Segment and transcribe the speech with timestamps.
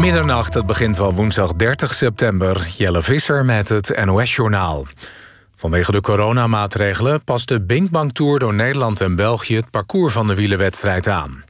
[0.00, 2.66] Middernacht, het begint van woensdag 30 september.
[2.76, 4.86] Jelle Visser met het NOS-journaal.
[5.56, 10.34] Vanwege de coronamaatregelen past de Binkbank Tour door Nederland en België het parcours van de
[10.34, 11.44] wielerwedstrijd aan.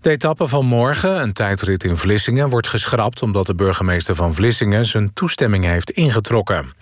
[0.00, 4.86] De etappe van morgen, een tijdrit in Vlissingen, wordt geschrapt omdat de burgemeester van Vlissingen
[4.86, 6.72] zijn toestemming heeft ingetrokken.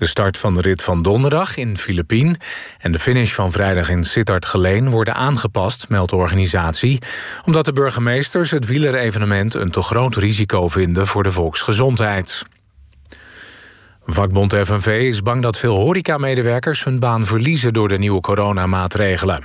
[0.00, 2.36] De start van de rit van donderdag in Filipien
[2.78, 6.98] en de finish van vrijdag in Sittard-Geleen worden aangepast, meldt de organisatie,
[7.44, 12.42] omdat de burgemeesters het wielerevenement een te groot risico vinden voor de volksgezondheid.
[14.06, 19.44] Vakbond FNV is bang dat veel horecamedewerkers hun baan verliezen door de nieuwe coronamaatregelen.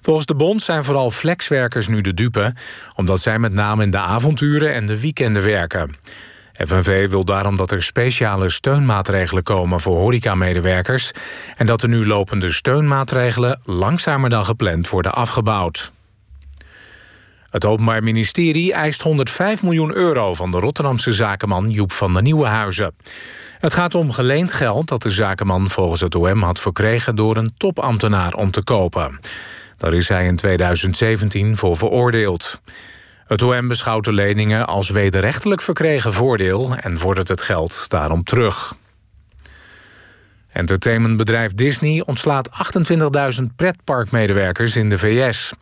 [0.00, 2.54] Volgens de bond zijn vooral flexwerkers nu de dupe,
[2.96, 5.94] omdat zij met name in de avonturen en de weekenden werken.
[6.66, 11.12] FNV wil daarom dat er speciale steunmaatregelen komen voor horecamedewerkers
[11.56, 15.92] en dat de nu lopende steunmaatregelen langzamer dan gepland worden afgebouwd.
[17.50, 22.94] Het Openbaar Ministerie eist 105 miljoen euro van de Rotterdamse zakenman Joep van der Nieuwenhuizen.
[23.58, 27.52] Het gaat om geleend geld dat de zakenman volgens het OM had verkregen door een
[27.56, 29.20] topambtenaar om te kopen.
[29.76, 32.60] Daar is hij in 2017 voor veroordeeld.
[33.32, 38.74] Het OM beschouwt de leningen als wederrechtelijk verkregen voordeel en vordert het geld daarom terug.
[40.48, 42.50] Entertainmentbedrijf Disney ontslaat
[43.40, 45.52] 28.000 pretparkmedewerkers in de VS.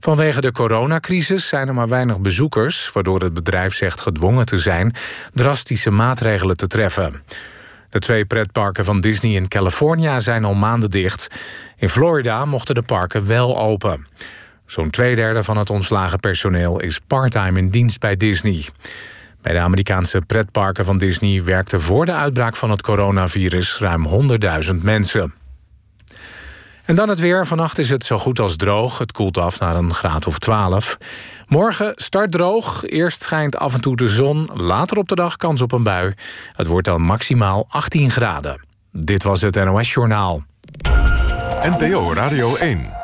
[0.00, 2.92] Vanwege de coronacrisis zijn er maar weinig bezoekers...
[2.92, 4.94] waardoor het bedrijf zegt gedwongen te zijn
[5.34, 7.22] drastische maatregelen te treffen.
[7.90, 11.28] De twee pretparken van Disney in California zijn al maanden dicht.
[11.76, 14.06] In Florida mochten de parken wel open.
[14.74, 18.64] Zo'n tweederde van het ontslagen personeel is parttime in dienst bij Disney.
[19.42, 24.06] Bij de Amerikaanse pretparken van Disney werkten voor de uitbraak van het coronavirus ruim
[24.68, 25.34] 100.000 mensen.
[26.84, 27.46] En dan het weer.
[27.46, 28.98] Vannacht is het zo goed als droog.
[28.98, 30.96] Het koelt af naar een graad of 12.
[31.46, 32.84] Morgen start droog.
[32.84, 34.48] Eerst schijnt af en toe de zon.
[34.52, 36.12] Later op de dag kans op een bui.
[36.52, 38.60] Het wordt dan maximaal 18 graden.
[38.92, 40.42] Dit was het NOS Journaal.
[41.62, 43.03] NPO Radio 1.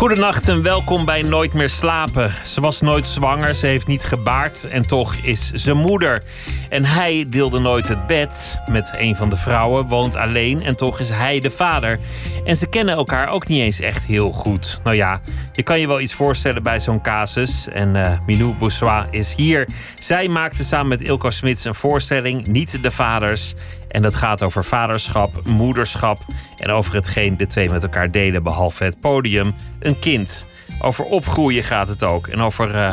[0.00, 2.32] Goedenacht en welkom bij Nooit meer slapen.
[2.44, 6.22] Ze was nooit zwanger, ze heeft niet gebaard en toch is ze moeder.
[6.68, 11.00] En hij deelde nooit het bed met een van de vrouwen, woont alleen en toch
[11.00, 11.98] is hij de vader.
[12.44, 14.80] En ze kennen elkaar ook niet eens echt heel goed.
[14.84, 15.20] Nou ja,
[15.52, 17.68] je kan je wel iets voorstellen bij zo'n casus.
[17.68, 19.68] En Minou Boussois is hier.
[19.98, 23.54] Zij maakte samen met Ilko Smits een voorstelling, Niet de Vaders.
[23.90, 26.18] En dat gaat over vaderschap, moederschap
[26.58, 30.46] en over hetgeen de twee met elkaar delen, behalve het podium, een kind.
[30.80, 32.92] Over opgroeien gaat het ook en over uh,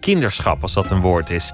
[0.00, 1.52] kinderschap, als dat een woord is.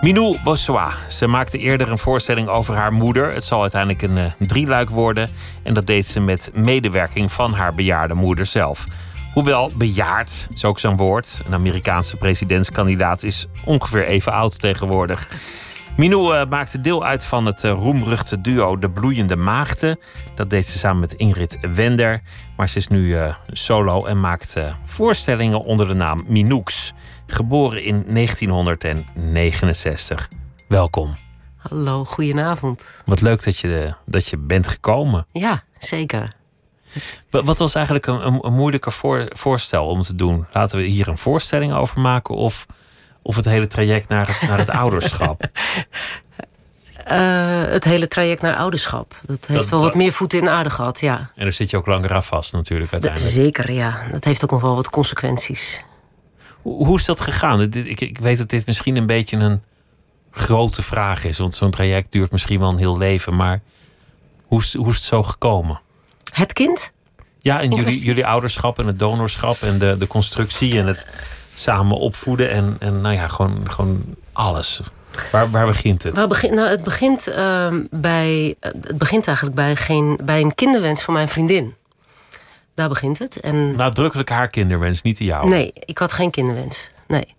[0.00, 0.94] Minou Bossois.
[1.08, 3.32] Ze maakte eerder een voorstelling over haar moeder.
[3.32, 5.30] Het zal uiteindelijk een uh, drieluik worden.
[5.62, 8.86] En dat deed ze met medewerking van haar bejaarde moeder zelf.
[9.32, 11.42] Hoewel bejaard, is ook zo'n woord.
[11.46, 15.28] Een Amerikaanse presidentskandidaat is ongeveer even oud tegenwoordig.
[16.00, 19.98] Minou uh, maakte deel uit van het uh, roemruchte duo De Bloeiende Maagden.
[20.34, 22.20] Dat deed ze samen met Ingrid Wender.
[22.56, 26.92] Maar ze is nu uh, solo en maakt voorstellingen onder de naam Minoux.
[27.26, 30.28] Geboren in 1969.
[30.68, 31.16] Welkom.
[31.56, 32.84] Hallo, goedenavond.
[33.04, 35.26] Wat leuk dat je, dat je bent gekomen.
[35.32, 36.32] Ja, zeker.
[37.30, 40.46] Wat was eigenlijk een, een, een moeilijker voor, voorstel om te doen?
[40.52, 42.66] Laten we hier een voorstelling over maken of
[43.22, 45.42] of het hele traject naar het, naar het ouderschap?
[47.10, 49.14] Uh, het hele traject naar ouderschap.
[49.26, 51.18] Dat heeft Dat- wel wat dat- meer voeten in de aarde gehad, ja.
[51.34, 53.44] En daar zit je ook langer aan vast natuurlijk Dat- uiteindelijk.
[53.44, 54.02] zeker, ja.
[54.10, 55.84] Dat heeft ook nog wel wat consequenties.
[56.62, 57.60] Hoe, hoe is dat gegaan?
[57.62, 59.62] Ik, ik weet dat dit misschien een beetje een
[60.30, 61.38] grote vraag is.
[61.38, 63.36] Want zo'n traject duurt misschien wel een heel leven.
[63.36, 63.60] Maar
[64.44, 65.80] hoe is, hoe is het zo gekomen?
[66.32, 66.92] Het kind?
[67.40, 71.06] Ja, en jullie, jullie ouderschap en het donorschap en de, de constructie en het
[71.60, 74.80] samen opvoeden en, en nou ja, gewoon, gewoon alles.
[75.32, 76.16] Waar, waar begint het?
[76.16, 81.02] Waar begin, nou, het, begint, ehm, bij, het begint eigenlijk bij, geen, bij een kinderwens
[81.02, 81.74] van mijn vriendin.
[82.74, 83.40] Daar begint het.
[83.40, 85.48] En Nadrukkelijk haar kinderwens, niet de jouwe.
[85.48, 86.90] nee, ik had geen kinderwens.
[87.06, 87.34] Nee.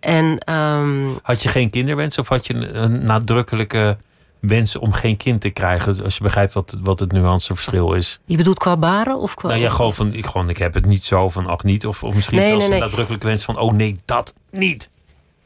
[0.00, 3.96] En ehm, Had je geen kinderwens of had je een, een nadrukkelijke
[4.40, 6.04] wens om geen kind te krijgen?
[6.04, 8.20] Als je begrijpt wat, wat het nuanceverschil is.
[8.24, 9.48] je bedoelt qua baren of qua...
[9.48, 11.86] Nou ja, gewoon van, ik, gewoon, ik heb het niet zo van, ach niet.
[11.86, 12.80] Of, of misschien Nee, zelfs nee, nee.
[12.80, 14.90] een nadrukkelijke wens van, oh nee, dat niet.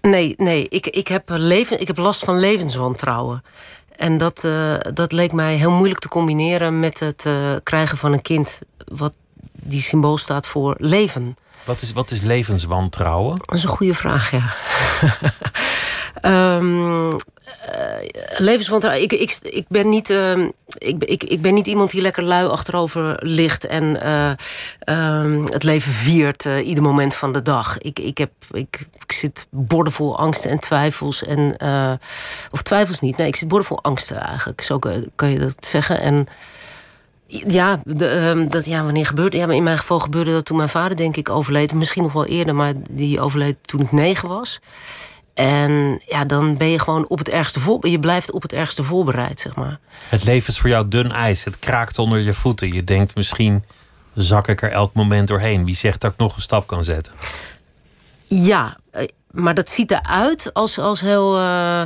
[0.00, 3.42] Nee, nee ik, ik, heb leven, ik heb last van levenswantrouwen.
[3.96, 8.12] En dat, eh, dat leek mij heel moeilijk te combineren met het eh, krijgen van
[8.12, 8.58] een kind.
[8.84, 9.12] Wat
[9.52, 11.36] die symbool staat voor leven.
[11.64, 13.36] Wat is, wat is levenswantrouwen?
[13.44, 14.54] Dat is een goede vraag, ja.
[16.20, 17.14] eh,
[18.38, 19.02] levenswantrouwen.
[19.02, 20.48] Ik, ik, ik, ben niet, ehm,
[20.78, 24.30] ik, ik, ik ben niet iemand die lekker lui achterover ligt en eh,
[24.78, 27.78] ehm, het leven viert uh, ieder moment van de dag.
[27.78, 31.24] Ik, ik, heb, ik, ik zit bordevol angsten en twijfels.
[31.24, 31.56] En,
[32.50, 34.62] of twijfels niet, nee, ik zit bordevol angsten eigenlijk.
[34.62, 34.78] Zo
[35.14, 36.00] kan je dat zeggen.
[36.00, 36.28] En
[37.46, 37.80] ja,
[38.48, 41.28] dat, ja, wanneer gebeurde ja, in mijn geval gebeurde dat toen mijn vader, denk ik,
[41.28, 41.74] overleed.
[41.74, 44.60] Misschien nog wel eerder, maar die overleed toen ik negen was.
[45.34, 48.82] En ja, dan ben je gewoon op het ergste voor, je blijft op het ergste
[48.82, 49.78] voorbereid, zeg maar.
[50.08, 51.44] Het leven is voor jou dun ijs.
[51.44, 52.72] Het kraakt onder je voeten.
[52.72, 53.64] Je denkt misschien
[54.14, 55.64] zak ik er elk moment doorheen.
[55.64, 57.12] Wie zegt dat ik nog een stap kan zetten?
[58.26, 58.76] Ja,
[59.32, 61.38] maar dat ziet eruit als, als heel.
[61.38, 61.82] Uh,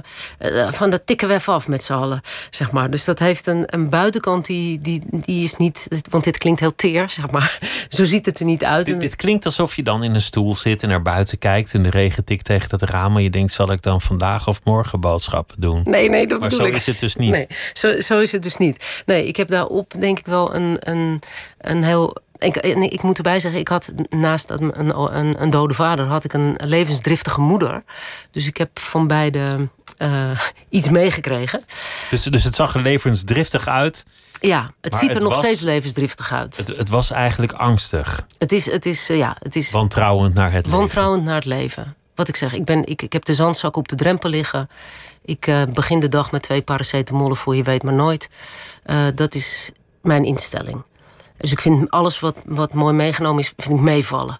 [0.71, 2.21] van dat tikken we even af met z'n allen,
[2.51, 2.91] zeg maar.
[2.91, 5.89] Dus dat heeft een, een buitenkant die, die, die is niet.
[6.11, 7.59] Want dit klinkt heel teer, zeg maar.
[7.89, 8.87] Zo ziet het er niet uit.
[8.87, 11.75] Dit, dit klinkt alsof je dan in een stoel zit en naar buiten kijkt.
[11.75, 13.17] en de regen tikt tegen het raam.
[13.17, 15.81] en je denkt: zal ik dan vandaag of morgen boodschappen doen?
[15.85, 17.31] Nee, nee, dat maar bedoel zo is het dus niet.
[17.31, 19.03] Nee, zo, zo is het dus niet.
[19.07, 21.21] Nee, ik heb daarop denk ik wel een, een,
[21.59, 26.07] een heel ik, ik, moet erbij zeggen, ik had naast een, een, een, dode vader...
[26.07, 27.83] had ik een levensdriftige moeder.
[28.31, 29.69] Dus ik heb van beide
[29.99, 31.63] uh, iets meegekregen.
[32.11, 34.05] Dus, dus het zag er levensdriftig uit...
[34.41, 36.57] Ja, het ziet er nog steeds levensdriftig uit.
[36.57, 38.27] Het, het, was eigenlijk angstig.
[38.39, 39.71] Het is, het is, uh, ja, het is...
[39.71, 41.33] Wantrouwend naar het wantrouwend leven.
[41.33, 41.97] naar het leven.
[42.15, 44.69] Wat ik zeg, ik, ben, ik, ik heb de zandzak op de drempel liggen.
[45.25, 48.29] Ik uh, begin de dag met twee paracetamollen voor je weet maar nooit.
[49.15, 49.71] dat is
[50.03, 50.85] mijn instelling.
[51.37, 54.39] Dus ik vind alles wat, wat mooi meegenomen is, vind ik meevallen.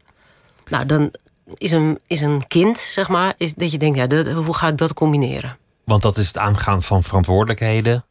[0.69, 1.13] Nou, dan
[1.55, 4.69] is een, is een kind, zeg maar, is dat je denkt, ja, dat, hoe ga
[4.69, 5.57] ik dat combineren?
[5.85, 8.05] Want dat is het aangaan van verantwoordelijkheden.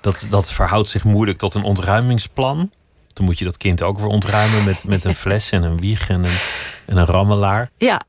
[0.00, 2.70] Dat, dat verhoudt zich moeilijk tot een ontruimingsplan.
[3.12, 6.08] Dan moet je dat kind ook weer ontruimen met, met een fles en een wieg
[6.08, 6.38] en een,
[6.86, 7.70] en een rammelaar.
[7.76, 8.00] Ja,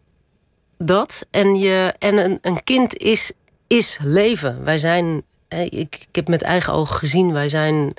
[0.77, 1.25] dat.
[1.31, 3.31] En, je, en een, een kind is,
[3.67, 4.63] is leven.
[4.63, 7.93] Wij zijn, ik, ik heb met eigen ogen gezien, wij zijn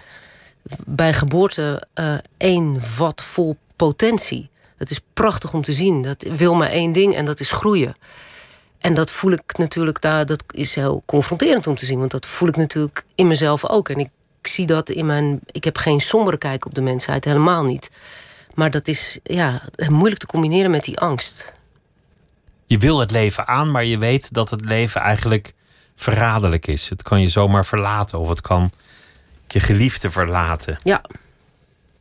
[0.87, 4.50] bij geboorte uh, één vat vol potentie.
[4.76, 6.03] Dat is prachtig om te zien.
[6.03, 7.94] Dat wil maar één ding en dat is groeien.
[8.79, 12.26] En dat voel ik natuurlijk daar, dat is heel confronterend om te zien, want dat
[12.26, 13.88] voel ik natuurlijk in mezelf ook.
[13.88, 14.11] En ik
[14.43, 15.41] zie dat in mijn.
[15.47, 17.91] Ik heb geen sombere kijk op de mensheid, helemaal niet.
[18.55, 21.55] Maar dat is ja, moeilijk te combineren met die angst.
[22.67, 25.53] Je wil het leven aan, maar je weet dat het leven eigenlijk
[25.97, 26.88] verraderlijk is.
[26.88, 28.70] Het kan je zomaar verlaten of het kan
[29.53, 30.79] je geliefde verlaten.
[30.83, 31.03] Ja.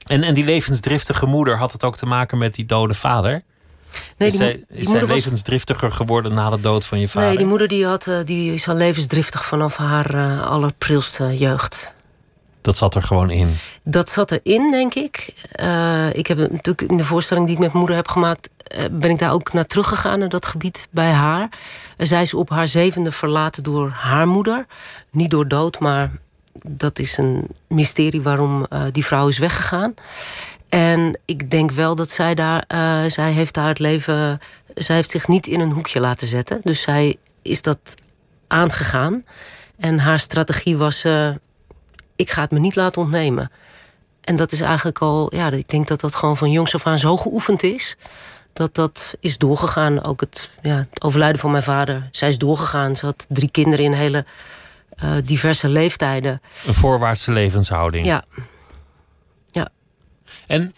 [0.08, 3.44] En, en die levensdriftige moeder had het ook te maken met die dode vader?
[4.18, 7.28] Nee, is die, zij, is zij levensdriftiger geworden na de dood van je vader?
[7.28, 11.94] Nee, die moeder die had, eh, die is al levensdriftig vanaf haar uh, allerprilste jeugd.
[12.62, 13.56] Dat zat er gewoon in?
[13.84, 15.34] Dat zat erin, denk ik.
[15.62, 18.50] Uh, ik heb natuurlijk in de voorstelling die ik met mijn moeder heb gemaakt...
[18.92, 21.50] ben ik daar ook naar teruggegaan, naar dat gebied bij haar.
[21.98, 24.66] zij is op haar zevende verlaten door haar moeder.
[25.12, 26.12] Niet door dood, maar
[26.68, 29.94] dat is een mysterie waarom uh, die vrouw is weggegaan.
[30.69, 34.39] En ik denk wel dat zij daar, uh, zij heeft daar het leven,
[34.74, 36.59] zij heeft zich niet in een hoekje laten zetten.
[36.63, 37.94] Dus zij is dat
[38.48, 39.25] aangegaan.
[39.77, 41.30] En haar strategie was: uh,
[42.15, 43.51] ik ga het me niet laten ontnemen.
[44.21, 47.00] En dat is eigenlijk al, ja, ik denk dat dat gewoon van jongs af aan
[47.00, 47.98] zo geoefend is.
[48.54, 50.04] Dat dat is doorgegaan.
[50.04, 52.07] Ook het, ja, het overlijden van mijn vader.
[52.12, 52.95] Zij is doorgegaan.
[52.95, 54.26] Ze had drie kinderen in hele
[55.04, 56.42] uh, diverse leeftijden.
[56.66, 58.06] Een voorwaartse levenshouding.
[58.06, 58.23] Ja.
[59.51, 59.69] ja.
[60.47, 60.75] En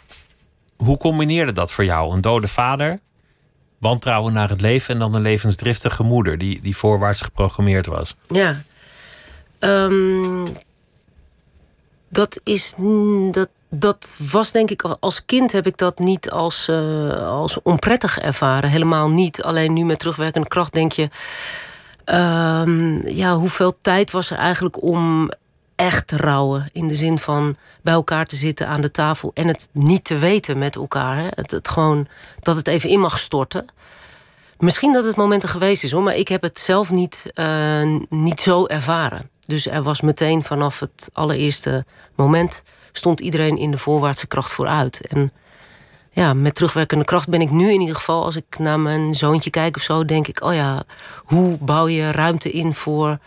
[0.78, 2.14] hoe combineerde dat voor jou?
[2.14, 3.00] Een dode vader,
[3.78, 8.16] wantrouwen naar het leven en dan een levensdriftige moeder die, die voorwaarts geprogrammeerd was.
[8.28, 8.62] Ja.
[9.60, 10.48] Um,
[12.10, 12.74] dat is.
[13.32, 18.20] Dat, dat was denk ik als kind heb ik dat niet als, uh, als onprettig
[18.20, 18.70] ervaren.
[18.70, 19.44] Helemaal niet.
[19.44, 21.10] Alleen nu met terugwerkende kracht denk je.
[22.12, 25.32] Um, ja, hoeveel tijd was er eigenlijk om
[25.76, 26.70] echt te rouwen?
[26.74, 30.18] In de zin van bij elkaar te zitten aan de tafel en het niet te
[30.18, 31.18] weten met elkaar.
[31.18, 31.28] Hè?
[31.30, 32.08] Het, het gewoon
[32.40, 33.66] dat het even in mag storten.
[34.58, 38.42] Misschien dat het momenten geweest is hoor, maar ik heb het zelf niet, uh, niet
[38.42, 39.30] zo ervaren.
[39.46, 41.86] Dus er was meteen vanaf het allereerste
[42.16, 45.08] moment stond iedereen in de voorwaartse kracht vooruit.
[45.08, 45.32] En
[46.12, 49.50] ja, met terugwerkende kracht ben ik nu in ieder geval, als ik naar mijn zoontje
[49.50, 50.84] kijk of zo, denk ik: oh ja,
[51.16, 53.20] hoe bouw je ruimte in voor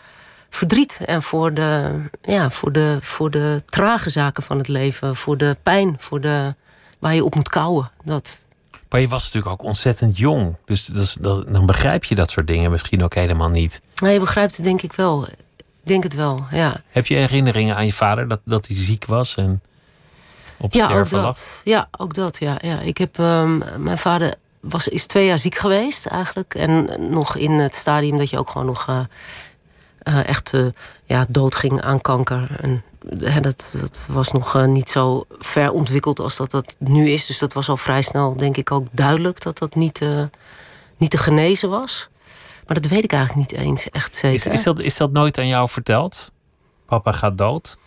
[0.49, 5.37] verdriet en voor de, ja, voor de, voor de trage zaken van het leven, voor
[5.37, 6.55] de pijn, voor de,
[6.99, 7.91] waar je op moet kouwen.
[8.03, 8.45] Dat.
[8.89, 10.55] Maar je was natuurlijk ook ontzettend jong.
[10.65, 13.81] Dus dat, dat, dan begrijp je dat soort dingen misschien ook helemaal niet.
[14.01, 15.27] Maar je begrijpt het denk ik wel.
[15.57, 16.81] Ik denk het wel, ja.
[16.89, 19.35] Heb je herinneringen aan je vader dat, dat hij ziek was?
[19.35, 19.61] En
[20.63, 21.61] op ja, ook dat.
[21.63, 22.39] Ja, ook dat.
[22.39, 22.79] Ja, ja.
[22.79, 26.55] Ik heb um, mijn vader was, is twee jaar ziek geweest eigenlijk.
[26.55, 29.07] En nog in het stadium dat je ook gewoon nog
[30.03, 30.53] echt
[31.05, 32.57] ja, doodging aan kanker.
[32.61, 32.83] En
[33.41, 37.25] dat, dat was nog niet zo ver ontwikkeld als dat dat nu is.
[37.25, 40.01] Dus dat was al vrij snel, denk ik, ook duidelijk dat dat niet,
[40.97, 42.09] niet te genezen was.
[42.67, 44.51] Maar dat weet ik eigenlijk niet eens echt zeker.
[44.51, 46.31] Is, is, dat, is dat nooit aan jou verteld?
[46.85, 47.77] Papa gaat dood?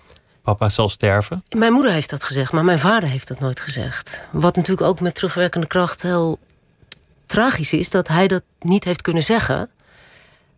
[0.47, 1.45] Papa zal sterven?
[1.57, 4.27] Mijn moeder heeft dat gezegd, maar mijn vader heeft dat nooit gezegd.
[4.31, 6.39] Wat natuurlijk ook met terugwerkende kracht heel
[7.27, 9.71] tragisch is, dat hij dat niet heeft kunnen zeggen.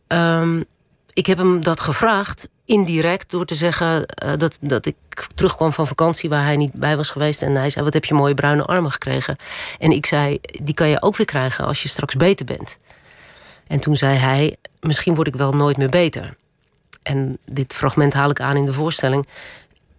[0.08, 0.64] Um,
[1.12, 4.96] ik heb hem dat gevraagd, indirect, door te zeggen uh, dat, dat ik
[5.34, 7.42] terugkwam van vakantie waar hij niet bij was geweest.
[7.42, 9.36] En hij zei: Wat heb je mooie bruine armen gekregen?
[9.78, 12.78] En ik zei: Die kan je ook weer krijgen als je straks beter bent.
[13.66, 16.36] En toen zei hij: Misschien word ik wel nooit meer beter.
[17.02, 19.26] En dit fragment haal ik aan in de voorstelling.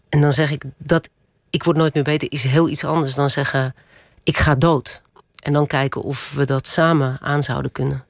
[0.10, 1.10] En dan zeg ik dat
[1.50, 3.76] ik word nooit meer beter is heel iets anders dan zeggen:
[4.24, 5.02] Ik ga dood.
[5.40, 8.06] En dan kijken of we dat samen aan zouden kunnen.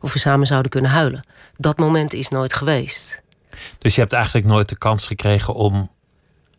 [0.00, 1.24] Of we samen zouden kunnen huilen.
[1.56, 3.22] Dat moment is nooit geweest.
[3.78, 5.90] Dus je hebt eigenlijk nooit de kans gekregen om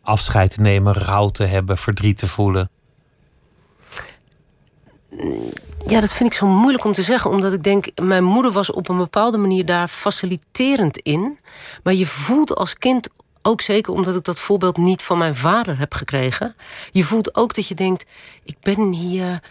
[0.02, 2.70] afscheid te nemen, rouw te hebben, verdriet te voelen?
[5.86, 8.72] Ja, dat vind ik zo moeilijk om te zeggen, omdat ik denk, mijn moeder was
[8.72, 11.38] op een bepaalde manier daar faciliterend in.
[11.82, 13.08] Maar je voelt als kind
[13.46, 16.54] ook zeker omdat ik dat voorbeeld niet van mijn vader heb gekregen.
[16.92, 18.04] Je voelt ook dat je denkt:
[18.44, 19.42] ik ben hier,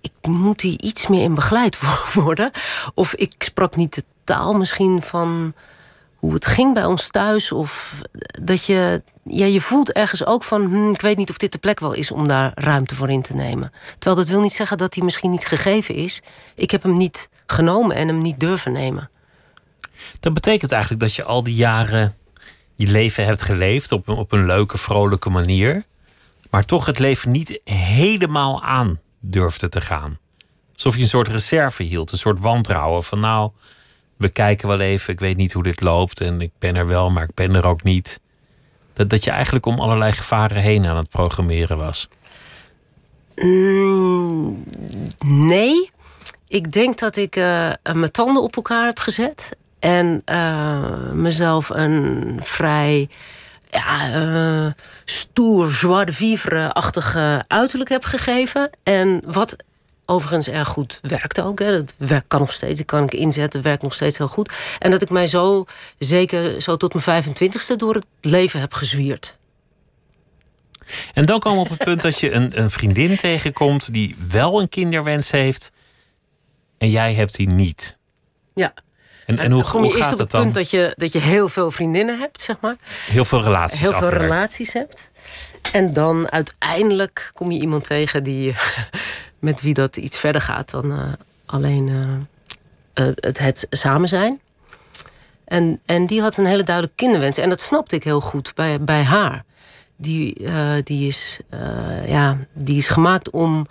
[0.00, 1.78] ik moet hier iets meer in begeleid
[2.14, 2.50] worden.
[2.94, 5.54] Of ik sprak niet de taal misschien van
[6.16, 7.52] hoe het ging bij ons thuis.
[7.52, 8.00] Of
[8.42, 11.58] dat je, ja, je voelt ergens ook van, hm, ik weet niet of dit de
[11.58, 13.72] plek wel is om daar ruimte voor in te nemen.
[13.98, 16.22] Terwijl dat wil niet zeggen dat hij misschien niet gegeven is.
[16.54, 19.10] Ik heb hem niet genomen en hem niet durven nemen.
[20.20, 22.14] Dat betekent eigenlijk dat je al die jaren
[22.80, 25.84] je leven hebt geleefd op een, op een leuke, vrolijke manier.
[26.50, 30.18] Maar toch het leven niet helemaal aan durfde te gaan.
[30.72, 33.50] Alsof je een soort reserve hield, een soort wantrouwen van nou,
[34.16, 37.10] we kijken wel even, ik weet niet hoe dit loopt en ik ben er wel,
[37.10, 38.20] maar ik ben er ook niet.
[38.92, 42.08] Dat, dat je eigenlijk om allerlei gevaren heen aan het programmeren was.
[43.34, 44.64] Mm,
[45.24, 45.90] nee.
[46.48, 49.56] Ik denk dat ik uh, mijn tanden op elkaar heb gezet.
[49.80, 53.08] En uh, mezelf een vrij
[53.70, 54.72] ja, uh,
[55.04, 58.70] stoer, joie de vivre-achtige uiterlijk heb gegeven.
[58.82, 59.56] En wat
[60.06, 61.58] overigens erg goed werkt ook.
[61.58, 61.70] Hè.
[61.70, 64.52] Dat werkt, kan nog steeds, ik kan ik inzetten, werkt nog steeds heel goed.
[64.78, 65.64] En dat ik mij zo,
[65.98, 69.38] zeker zo tot mijn 25ste, door het leven heb gezwierd.
[71.14, 74.60] En dan komen we op het punt dat je een, een vriendin tegenkomt die wel
[74.60, 75.72] een kinderwens heeft
[76.78, 77.98] en jij hebt die niet.
[78.54, 78.74] Ja.
[79.30, 80.42] En, en hoe, kom je hoe eerst op het dan?
[80.42, 82.76] punt dat je, dat je heel veel vriendinnen hebt, zeg maar.
[83.10, 83.80] Heel veel relaties.
[83.80, 85.10] Heel veel relaties hebt.
[85.72, 88.54] En dan uiteindelijk kom je iemand tegen die,
[89.38, 90.98] met wie dat iets verder gaat dan eh,
[91.46, 94.40] alleen eh, eh, het, het samen zijn.
[95.44, 97.38] En, en die had een hele duidelijke kinderwens.
[97.38, 99.44] En dat snapte ik heel goed bij, bij haar.
[99.96, 100.48] Die,
[100.82, 101.40] die, is,
[102.06, 103.66] ja, die is gemaakt om.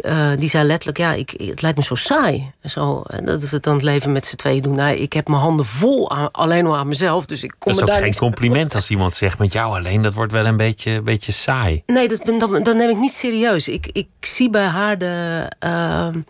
[0.00, 2.52] Eh, die zei letterlijk: Ja, ik, het lijkt me zo saai.
[2.64, 4.74] Zo, dat we het dan het leven met z'n tweeën doen.
[4.74, 7.26] Nou, ik heb mijn handen vol aan, alleen al aan mezelf.
[7.26, 10.02] Dus ik kom Dat is ook geen compliment als iemand zegt met jou alleen.
[10.02, 11.82] Dat wordt wel een beetje, beetje saai.
[11.86, 13.68] Nee, dat, ben- dat, dat neem ik niet serieus.
[13.68, 15.46] Ik, ik zie bij haar de.
[15.58, 16.20] ehm,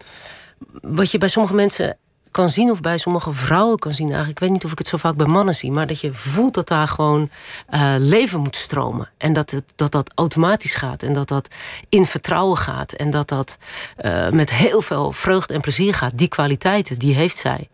[0.82, 1.96] wat je bij sommige mensen
[2.32, 4.06] kan zien, of bij sommige vrouwen kan zien.
[4.06, 6.14] Eigenlijk, ik weet niet of ik het zo vaak bij mannen zie, maar dat je
[6.14, 7.30] voelt dat daar gewoon
[7.66, 9.10] eh, leven moet stromen.
[9.18, 11.02] En dat, het, dat dat automatisch gaat.
[11.02, 11.48] En dat dat
[11.88, 12.92] in vertrouwen gaat.
[12.92, 13.58] En dat dat
[13.96, 16.18] eh, met heel veel vreugde en plezier gaat.
[16.18, 17.68] Die kwaliteiten, die heeft zij.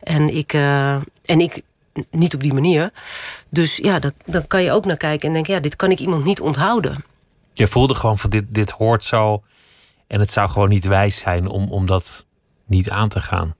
[0.00, 1.62] En ik, eh, en ik
[2.10, 2.92] niet op die manier.
[3.48, 5.98] Dus ja, dan, dan kan je ook naar kijken en denken: ja, dit kan ik
[5.98, 7.04] iemand niet onthouden.
[7.52, 9.42] Je voelde gewoon van dit, dit hoort zo.
[10.06, 12.26] En het zou gewoon niet wijs zijn om, om dat
[12.66, 13.54] niet aan te gaan.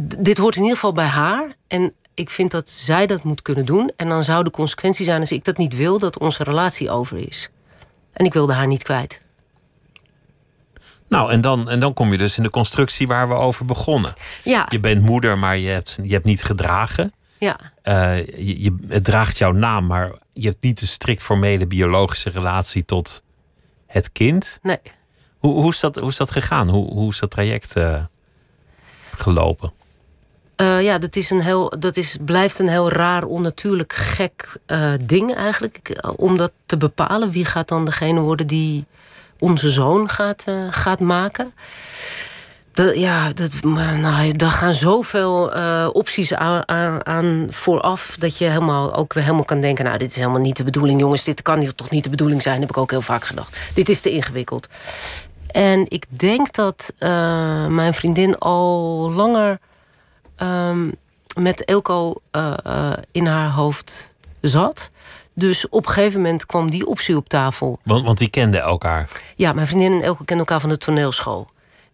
[0.00, 1.54] Dit hoort in ieder geval bij haar.
[1.66, 3.92] En ik vind dat zij dat moet kunnen doen.
[3.96, 7.18] En dan zou de consequentie zijn als ik dat niet wil, dat onze relatie over
[7.28, 7.50] is.
[8.12, 9.20] En ik wilde haar niet kwijt.
[11.08, 14.12] Nou, en dan, en dan kom je dus in de constructie waar we over begonnen.
[14.44, 17.12] Ja, Je bent moeder, maar je hebt, je hebt niet gedragen.
[17.38, 17.56] ja.
[17.82, 22.30] Eh, je, je, het draagt jouw naam, maar je hebt niet de strikt formele biologische
[22.30, 23.22] relatie tot
[23.86, 24.58] het kind.
[24.62, 24.78] Nee.
[25.38, 26.68] Hoe, hoe, is, dat, hoe is dat gegaan?
[26.68, 28.04] Hoe, hoe is dat traject eh,
[29.16, 29.72] gelopen?
[30.58, 34.92] Eh, ja, dat, is een heel, dat is, blijft een heel raar, onnatuurlijk, gek eh,
[35.04, 35.88] ding eigenlijk.
[35.88, 38.84] Eh, Om dat te bepalen, wie gaat dan degene worden die
[39.38, 41.52] onze zoon gaat, gaat maken.
[42.72, 45.50] Dat, ja, dat, nou, daar gaan zoveel
[45.92, 46.68] opties aan,
[47.06, 48.16] aan, vooraf...
[48.18, 49.84] dat je helemaal, ook helemaal kan denken...
[49.84, 51.24] nou, dit is helemaal niet de bedoeling, jongens.
[51.24, 53.58] Dit kan toch niet de bedoeling zijn, heb ik ook heel vaak gedacht.
[53.74, 54.68] Dit is te ingewikkeld.
[55.46, 56.92] En ik denk dat
[57.68, 59.58] mijn vriendin al langer
[60.42, 60.94] um,
[61.36, 64.90] met Elko uh, in haar hoofd zat.
[65.34, 67.78] Dus op een gegeven moment kwam die optie op tafel.
[67.84, 69.08] Want, want die kenden elkaar?
[69.36, 71.46] Ja, mijn vriendin en Elko kenden elkaar van de toneelschool.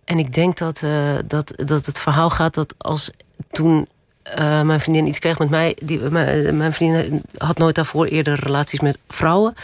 [0.05, 3.11] En ik denk dat, uh, dat, dat het verhaal gaat dat als
[3.51, 3.89] toen
[4.39, 5.77] uh, mijn vriendin iets kreeg met mij.
[5.83, 9.55] Die, mijn, mijn, vriendin had nooit daarvoor eerder relaties met vrouwen.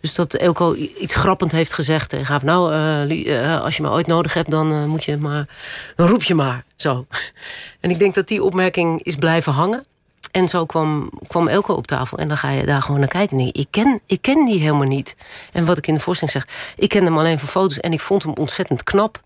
[0.00, 2.44] Dus dat Elko iets grappend heeft gezegd tegen haar.
[2.44, 5.48] Nou, uh, als je me ooit nodig hebt, dan moet je maar.
[5.96, 6.64] Dan roep je maar.
[6.76, 7.06] Zo.
[7.80, 9.84] En ik denk dat die opmerking is blijven hangen.
[10.30, 12.18] En zo kwam, kwam Elko op tafel.
[12.18, 13.36] En dan ga je daar gewoon naar kijken.
[13.36, 15.16] Nee, ik ken, ik ken die helemaal niet.
[15.52, 17.80] En wat ik in de voorstelling zeg, ik ken hem alleen van foto's.
[17.80, 19.22] En ik vond hem ontzettend knap.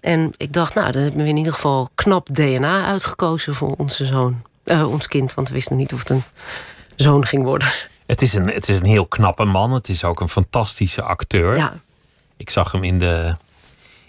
[0.00, 4.04] En ik dacht, nou, dan hebben we in ieder geval knap DNA uitgekozen voor onze
[4.04, 4.42] zoon.
[4.64, 6.22] Uh, ons kind, want we wisten nog niet of het een
[6.96, 7.68] zoon ging worden.
[8.06, 9.72] Het is, een, het is een heel knappe man.
[9.72, 11.56] Het is ook een fantastische acteur.
[11.56, 11.72] Ja.
[12.36, 13.36] Ik zag hem in de,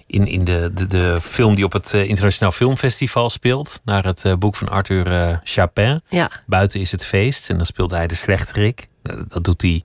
[0.08, 3.82] in, in de, de, de film die op het eh, Internationaal Filmfestival speelt.
[3.84, 6.01] Naar het uh, boek van Arthur uh, Chapin.
[6.10, 6.32] Ja.
[6.46, 7.50] Buiten is het feest.
[7.50, 8.88] En dan speelt hij de slechterik.
[9.27, 9.84] Dat doet hij,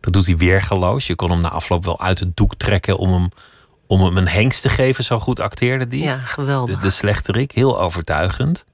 [0.00, 1.06] dat doet hij weergeloos.
[1.06, 3.28] Je kon hem na afloop wel uit het doek trekken om hem
[3.90, 5.04] om hem een hengst te geven.
[5.04, 6.02] Zo goed acteerde die.
[6.02, 6.74] Ja, geweldig.
[6.74, 8.64] De, de slechterik, heel overtuigend.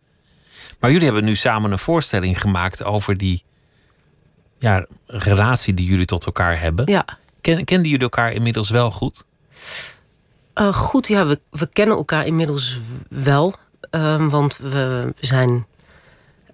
[0.80, 3.44] Maar jullie hebben nu samen een voorstelling gemaakt over die
[4.58, 6.90] ja, relatie die jullie tot elkaar hebben.
[6.90, 7.04] Ja.
[7.40, 9.24] Ken, kenden jullie elkaar inmiddels wel goed?
[10.54, 13.54] Uh, goed, ja, we, we kennen elkaar inmiddels wel.
[13.90, 15.66] Uh, want we, we zijn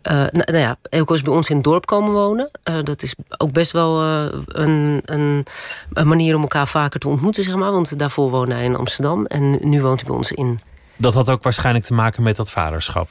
[0.03, 2.51] uh, nou, nou, ja, Elko is bij ons in het dorp komen wonen.
[2.71, 5.47] Uh, dat is ook best wel uh, een, een,
[5.93, 7.73] een, manier om elkaar vaker te ontmoeten, zeg maar.
[7.73, 10.59] Want daarvoor woonde hij in Amsterdam en nu woont hij bij ons in.
[10.97, 13.09] Dat had ook waarschijnlijk te maken met dat vaderschap.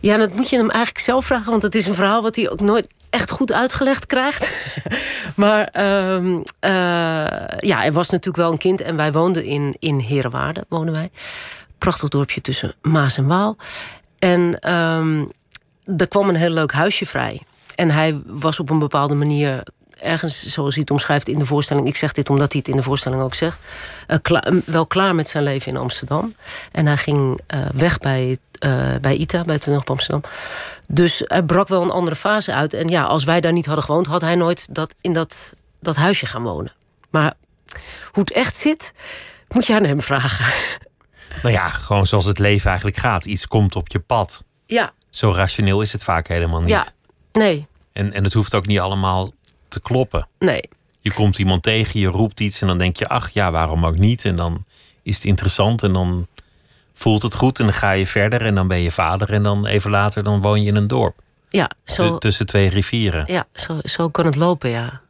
[0.00, 2.50] Ja, dat moet je hem eigenlijk zelf vragen, want het is een verhaal wat hij
[2.50, 4.76] ook nooit echt goed uitgelegd krijgt.
[5.36, 6.38] maar uh,
[7.58, 11.10] ja, er was natuurlijk wel een kind en wij woonden in, in Herenwaarde, wonen wij.
[11.78, 13.56] Prachtig dorpje tussen Maas en Waal.
[14.18, 15.30] En um,
[15.96, 17.42] er kwam een heel leuk huisje vrij.
[17.74, 19.62] En hij was op een bepaalde manier
[20.00, 21.86] ergens, zoals hij het omschrijft in de voorstelling...
[21.86, 23.58] ik zeg dit omdat hij het in de voorstelling ook zegt...
[24.08, 26.34] Uh, wel klaar met zijn leven in Amsterdam.
[26.72, 30.22] En hij ging uh, weg bij, uh, bij ITA, bij Toneel op Amsterdam.
[30.88, 32.74] Dus hij brak wel een andere fase uit.
[32.74, 34.06] En ja, als wij daar niet hadden gewoond...
[34.06, 36.72] had hij nooit dat, in dat, dat huisje gaan wonen.
[37.10, 37.34] Maar
[38.12, 38.92] hoe het echt zit,
[39.48, 40.44] moet je aan hem vragen.
[41.42, 43.24] Nou ja, gewoon zoals het leven eigenlijk gaat.
[43.24, 44.44] Iets komt op je pad.
[44.66, 46.68] Ja, zo rationeel is het vaak helemaal niet.
[46.68, 46.86] Ja,
[47.32, 47.66] nee.
[47.92, 49.32] En, en het hoeft ook niet allemaal
[49.68, 50.28] te kloppen.
[50.38, 50.62] Nee.
[51.00, 53.98] Je komt iemand tegen, je roept iets en dan denk je, ach ja, waarom ook
[53.98, 54.24] niet?
[54.24, 54.64] En dan
[55.02, 56.26] is het interessant en dan
[56.94, 59.66] voelt het goed en dan ga je verder en dan ben je vader en dan
[59.66, 61.20] even later dan woon je in een dorp.
[61.48, 63.24] Ja, zo, tussen twee rivieren.
[63.26, 65.00] Ja, zo, zo kan het lopen, ja.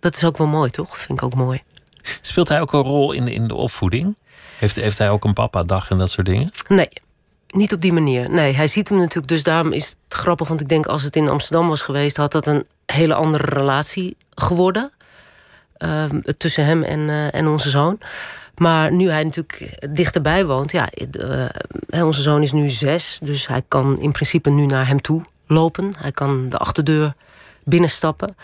[0.00, 0.98] Dat is ook wel mooi, toch?
[0.98, 1.62] Vind ik ook mooi.
[2.20, 4.16] Speelt hij ook een rol in, in de opvoeding?
[4.58, 6.50] Heeft, heeft hij ook een papa-dag en dat soort dingen?
[6.68, 6.88] Nee,
[7.50, 8.30] niet op die manier.
[8.30, 9.28] Nee, hij ziet hem natuurlijk.
[9.28, 10.48] Dus daarom is het grappig.
[10.48, 14.16] Want ik denk als het in Amsterdam was geweest, had dat een hele andere relatie
[14.34, 14.92] geworden.
[15.84, 16.04] Uh,
[16.36, 17.98] tussen hem en, uh, en onze zoon.
[18.56, 20.88] Maar nu hij natuurlijk dichterbij woont, ja,
[21.90, 23.18] uh, onze zoon is nu zes.
[23.22, 25.94] Dus hij kan in principe nu naar hem toe lopen.
[25.98, 27.14] Hij kan de achterdeur
[27.64, 28.36] binnenstappen.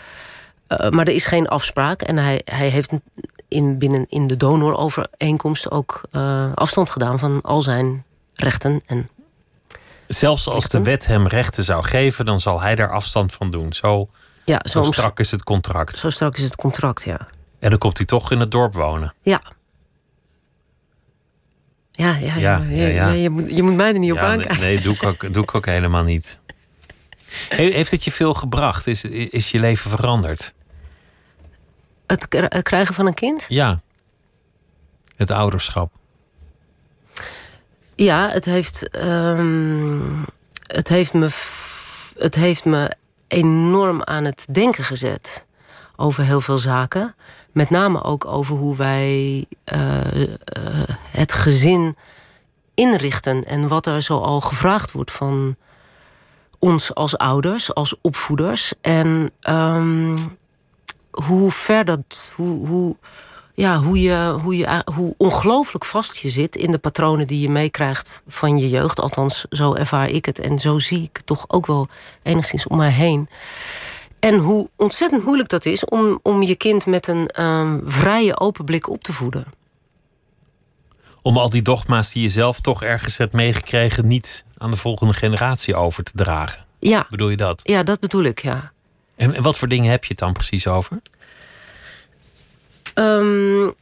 [0.67, 2.01] Maar er is geen afspraak.
[2.01, 2.91] En hij, hij heeft
[3.47, 6.01] in, binnen in de donorovereenkomst ook
[6.53, 8.03] afstand gedaan van al zijn
[8.37, 8.81] rechten.
[8.85, 9.09] En
[10.07, 13.73] Zelfs als de wet hem rechten zou geven, dan zal hij daar afstand van doen.
[13.73, 14.09] Zo,
[14.45, 15.97] ja, zo strak is het contract.
[15.97, 17.27] Zo strak is het contract, ja.
[17.59, 19.13] En dan komt hij toch in het dorp wonen.
[19.21, 19.41] Ja.
[21.91, 24.59] Ja, ja, ja, ja, ja je, moet, je moet mij er niet op aankijken.
[24.59, 26.41] Nee, doe ik ook, doe ik ook helemaal niet.
[27.49, 28.87] Heeft het je veel gebracht?
[28.87, 30.53] Is, is je leven veranderd?
[32.07, 32.27] Het
[32.61, 33.45] krijgen van een kind?
[33.47, 33.81] Ja.
[35.15, 35.91] Het ouderschap.
[37.99, 40.25] Ja, het heeft, um,
[40.67, 41.29] het heeft, me,
[42.17, 42.91] het heeft me
[43.27, 45.45] enorm aan het denken gezet
[45.95, 47.15] over heel veel zaken.
[47.51, 50.33] Met name ook over hoe wij uh, uh,
[51.11, 51.95] het gezin
[52.73, 55.55] inrichten en wat er zo al gevraagd wordt van
[56.59, 58.73] ons als ouders, als opvoeders.
[58.81, 60.15] En um,
[61.11, 62.33] hoe ver dat.
[62.35, 62.95] Hoe, hoe,
[63.59, 67.49] ja, hoe, je, hoe, je, hoe ongelooflijk vast je zit in de patronen die je
[67.49, 68.99] meekrijgt van je jeugd.
[68.99, 70.39] Althans, zo ervaar ik het.
[70.39, 71.87] En zo zie ik het toch ook wel
[72.23, 73.29] enigszins om mij heen.
[74.19, 78.65] En hoe ontzettend moeilijk dat is om, om je kind met een um, vrije, open
[78.65, 79.45] blik op te voeden.
[81.21, 85.13] Om al die dogma's die je zelf toch ergens hebt meegekregen, niet aan de volgende
[85.13, 86.65] generatie over te dragen.
[86.79, 87.05] Ja.
[87.09, 87.61] Bedoel je dat?
[87.63, 88.71] Ja, dat bedoel ik, ja.
[89.15, 90.99] En, en wat voor dingen heb je het dan precies over?
[92.99, 93.73] Um,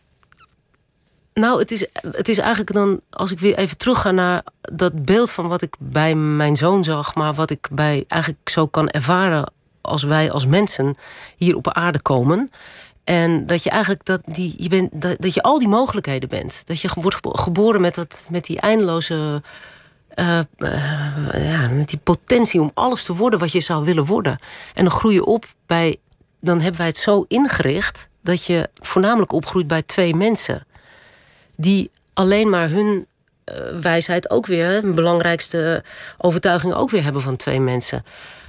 [1.33, 5.03] Nou, het is, het is eigenlijk dan, als ik weer even terug ga naar dat
[5.05, 8.89] beeld van wat ik bij mijn zoon zag, maar wat ik bij eigenlijk zo kan
[8.89, 9.51] ervaren
[9.81, 10.95] als wij als mensen
[11.37, 12.49] hier op aarde komen.
[13.03, 16.67] En dat je eigenlijk dat, die, je bent, dat, dat je al die mogelijkheden bent.
[16.67, 19.41] Dat je wordt geboren met, dat, met die eindeloze.
[20.15, 20.39] Uh,
[21.31, 24.37] ja, met die potentie om alles te worden wat je zou willen worden.
[24.73, 25.97] En dan groei je op bij.
[26.45, 30.65] Dan hebben wij het zo ingericht dat je voornamelijk opgroeit bij twee mensen.
[31.55, 33.05] Die alleen maar hun
[33.45, 35.83] uh, wijsheid ook weer, hun belangrijkste
[36.17, 38.03] overtuiging ook weer hebben van twee mensen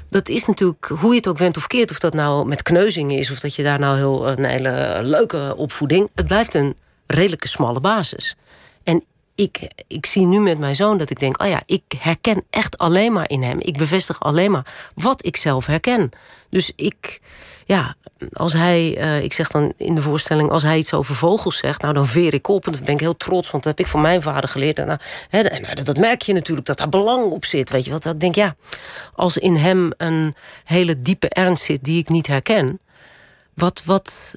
[0.08, 3.18] dat is natuurlijk, hoe je het ook went of keert, of dat nou met kneuzingen
[3.18, 6.10] is, of dat je daar nou heel een hele leuke opvoeding.
[6.14, 8.36] Het blijft een redelijke smalle basis.
[8.82, 9.04] En
[9.34, 12.78] ik, ik zie nu met mijn zoon dat ik denk: oh ja, ik herken echt
[12.78, 13.60] alleen maar in hem.
[13.60, 16.10] Ik bevestig alleen maar wat ik zelf herken.
[16.50, 17.20] Dus ik,
[17.66, 17.96] ja,
[18.32, 21.82] als hij, uh, ik zeg dan in de voorstelling, als hij iets over vogels zegt,
[21.82, 22.66] nou dan veer ik op.
[22.66, 24.78] En dan ben ik heel trots, want dat heb ik van mijn vader geleerd.
[24.78, 24.98] En,
[25.30, 27.70] uh, nou, dat merk je natuurlijk, dat daar belang op zit.
[27.70, 28.06] Weet je wat?
[28.06, 28.54] Ik denk, ja,
[29.14, 32.80] als in hem een hele diepe ernst zit die ik niet herken,
[33.54, 34.34] wat, wat,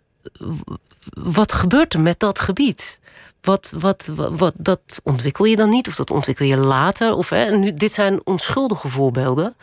[1.10, 3.00] wat gebeurt er met dat gebied?
[3.42, 7.16] Wat, wat, wat, dat ontwikkel je dan niet, of dat ontwikkel je later.
[7.16, 9.56] Of, hè, nu, dit zijn onschuldige voorbeelden.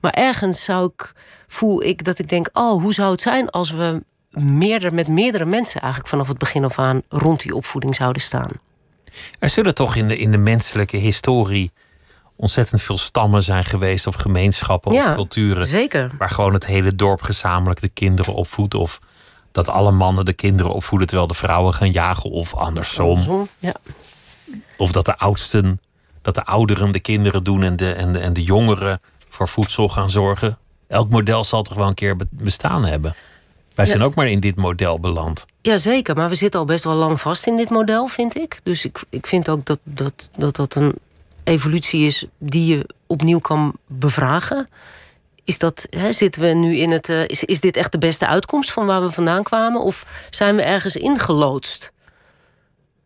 [0.00, 1.12] Maar ergens zou ik
[1.52, 5.44] voel ik dat ik denk: oh, hoe zou het zijn als we meerder, met meerdere
[5.44, 8.50] mensen eigenlijk vanaf het begin af aan rond die opvoeding zouden staan?
[9.38, 11.72] Er zullen toch in de, in de menselijke historie
[12.36, 15.66] ontzettend veel stammen zijn geweest, of gemeenschappen of culturen.
[15.66, 16.10] Zeker.
[16.18, 18.74] Waar gewoon het hele dorp gezamenlijk de kinderen opvoedt.
[18.74, 18.98] Of
[19.52, 23.08] dat alle mannen de kinderen opvoeden terwijl de vrouwen gaan jagen, of andersom.
[23.08, 23.74] andersom ja.
[24.76, 25.80] Of dat de oudsten,
[26.22, 29.88] dat de ouderen de kinderen doen en de, en de, en de jongeren voor voedsel
[29.88, 30.58] gaan zorgen
[30.92, 33.14] elk model zal toch wel een keer bestaan hebben.
[33.74, 35.46] Wij zijn ook maar in dit model beland.
[35.62, 38.60] Jazeker, maar we zitten al best wel lang vast in dit model, vind ik.
[38.62, 40.94] Dus ik, ik vind ook dat dat, dat dat een
[41.44, 44.68] evolutie is die je opnieuw kan bevragen.
[45.44, 47.08] Is dat, hè, zitten we nu in het.
[47.08, 49.82] Uh, is, is dit echt de beste uitkomst van waar we vandaan kwamen?
[49.82, 51.92] Of zijn we ergens ingeloodst?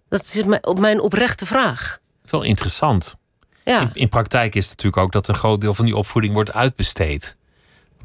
[0.09, 1.99] Dat is mijn, mijn oprechte vraag.
[2.31, 3.17] Wel interessant.
[3.65, 3.81] Ja.
[3.81, 6.53] In, in praktijk is het natuurlijk ook dat een groot deel van die opvoeding wordt
[6.53, 7.36] uitbesteed.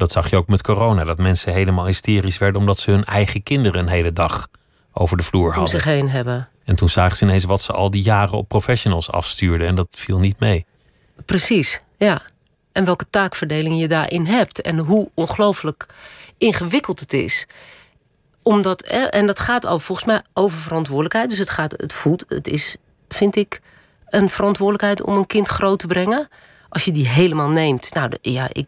[0.02, 3.44] Dat zag je ook met corona, dat mensen helemaal hysterisch werden omdat ze hun eigen
[3.44, 4.48] kinderen een hele dag
[4.94, 5.64] over de vloer hadden.
[5.64, 6.50] Om zich heen hebben.
[6.64, 9.88] En toen zagen ze ineens wat ze al die jaren op professionals afstuurden en dat
[9.92, 10.66] viel niet mee.
[11.26, 12.22] Precies, ja.
[12.72, 15.86] En welke taakverdeling je daarin hebt en hoe ongelooflijk
[16.38, 17.48] ingewikkeld het is.
[18.42, 21.30] Omdat, en dat gaat over, volgens mij over verantwoordelijkheid.
[21.30, 22.76] Dus het gaat, het voelt, het is,
[23.10, 23.62] vind ik,
[24.06, 26.28] een verantwoordelijkheid om een kind groot te brengen.
[26.70, 27.94] Als je die helemaal neemt.
[27.94, 28.66] Nou, ja, ik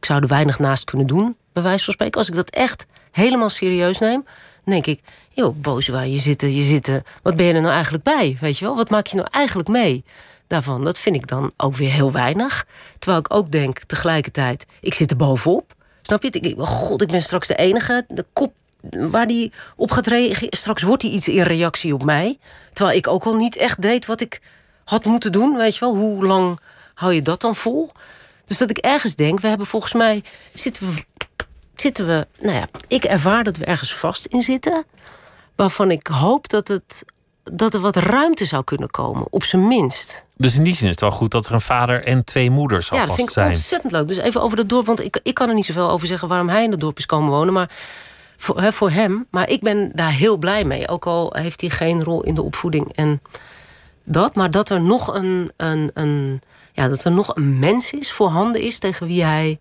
[0.00, 2.18] zou er weinig naast kunnen doen, bij wijze van spreken.
[2.18, 4.24] Als ik dat echt helemaal serieus neem,
[4.64, 8.04] denk ik, joh, boos waar je zit, je zit, wat ben je er nou eigenlijk
[8.04, 8.36] bij?
[8.40, 10.04] Weet je wel, wat maak je nou eigenlijk mee?
[10.46, 12.66] Daarvan, dat vind ik dan ook weer heel weinig.
[12.98, 15.74] Terwijl ik ook denk tegelijkertijd, ik zit er bovenop.
[16.02, 16.30] Snap je?
[16.30, 18.04] Ik denk, oh god, ik ben straks de enige.
[18.08, 18.54] De kop
[18.90, 20.56] waar die op gaat reageren.
[20.58, 22.38] Straks wordt hij iets in reactie op mij.
[22.72, 24.40] Terwijl ik ook al niet echt deed wat ik
[24.84, 25.56] had moeten doen.
[25.56, 26.60] Weet je wel, hoe lang
[26.94, 27.90] hou je dat dan vol?
[28.46, 30.22] Dus dat ik ergens denk, we hebben volgens mij
[30.54, 31.04] zitten we,
[31.76, 34.84] zitten we, nou ja, ik ervaar dat we ergens vast in zitten,
[35.56, 37.04] waarvan ik hoop dat het
[37.52, 40.24] dat er wat ruimte zou kunnen komen, op zijn minst.
[40.36, 42.90] Dus in die zin is het wel goed dat er een vader en twee moeders
[42.90, 43.18] alvast zijn.
[43.18, 44.08] Ja, dat vind ik ontzettend leuk.
[44.08, 46.48] Dus even over dat dorp, want ik, ik kan er niet zoveel over zeggen waarom
[46.48, 47.70] hij in het dorp is komen wonen, maar
[48.36, 49.26] voor, voor hem.
[49.30, 50.88] Maar ik ben daar heel blij mee.
[50.88, 53.20] Ook al heeft hij geen rol in de opvoeding en
[54.06, 56.40] dat, maar dat er nog een, een, een
[56.72, 59.58] ja, dat er nog een mens is, voorhanden is tegen wie hij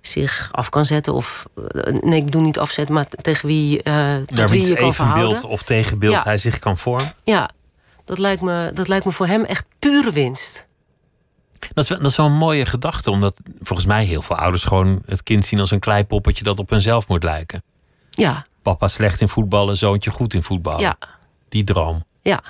[0.00, 1.14] zich af kan zetten.
[1.14, 5.14] Of eh, nee, ik bedoel niet afzetten, maar tegen wie, uh, Naar wie je kan
[5.14, 7.14] beeld of tegenbeeld hij zich kan vormen.
[7.24, 7.50] Ja,
[8.04, 10.66] dat lijkt, me, dat lijkt me voor hem echt pure winst.
[11.74, 14.64] Dat is, wel, dat is wel een mooie gedachte, omdat volgens mij heel veel ouders
[14.64, 17.62] gewoon het kind zien als een kleipoppetje dat op hunzelf moet lijken.
[18.10, 18.46] Ja.
[18.62, 20.80] Papa slecht in voetballen, zoontje goed in voetballen.
[20.80, 20.96] Ja.
[21.48, 22.04] Die droom.
[22.22, 22.42] Ja.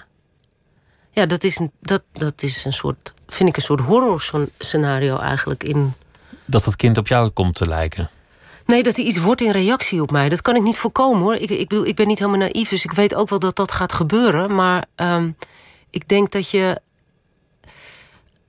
[1.14, 5.18] Ja, dat is een, dat, dat is een soort, vind ik een soort horror scenario
[5.18, 5.92] eigenlijk in.
[6.44, 8.10] Dat het kind op jou komt te lijken.
[8.66, 10.28] Nee, dat hij iets wordt in reactie op mij.
[10.28, 11.34] Dat kan ik niet voorkomen hoor.
[11.34, 13.72] Ik, ik, bedoel, ik ben niet helemaal naïef, dus ik weet ook wel dat dat
[13.72, 14.54] gaat gebeuren.
[14.54, 15.36] Maar um,
[15.90, 16.80] ik denk dat je.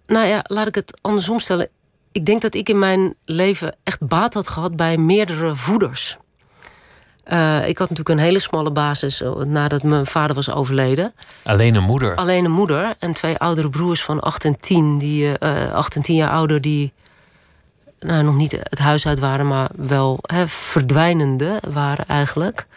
[0.08, 1.70] Nou ja, laat ik het andersom stellen.
[2.12, 6.18] Ik denk dat ik in mijn leven echt baat had gehad bij meerdere voeders.
[7.28, 11.14] Uh, ik had natuurlijk een hele smalle basis eh, nadat mijn vader was overleden.
[11.44, 12.16] Alleen een moeder?
[12.16, 16.02] Alleen een moeder en twee oudere broers van 8 en 10, die, uh, 8 en
[16.02, 16.94] 10 jaar ouder, die
[18.00, 22.68] nou, nog niet het huis uit waren, maar wel hè, verdwijnende waren eigenlijk.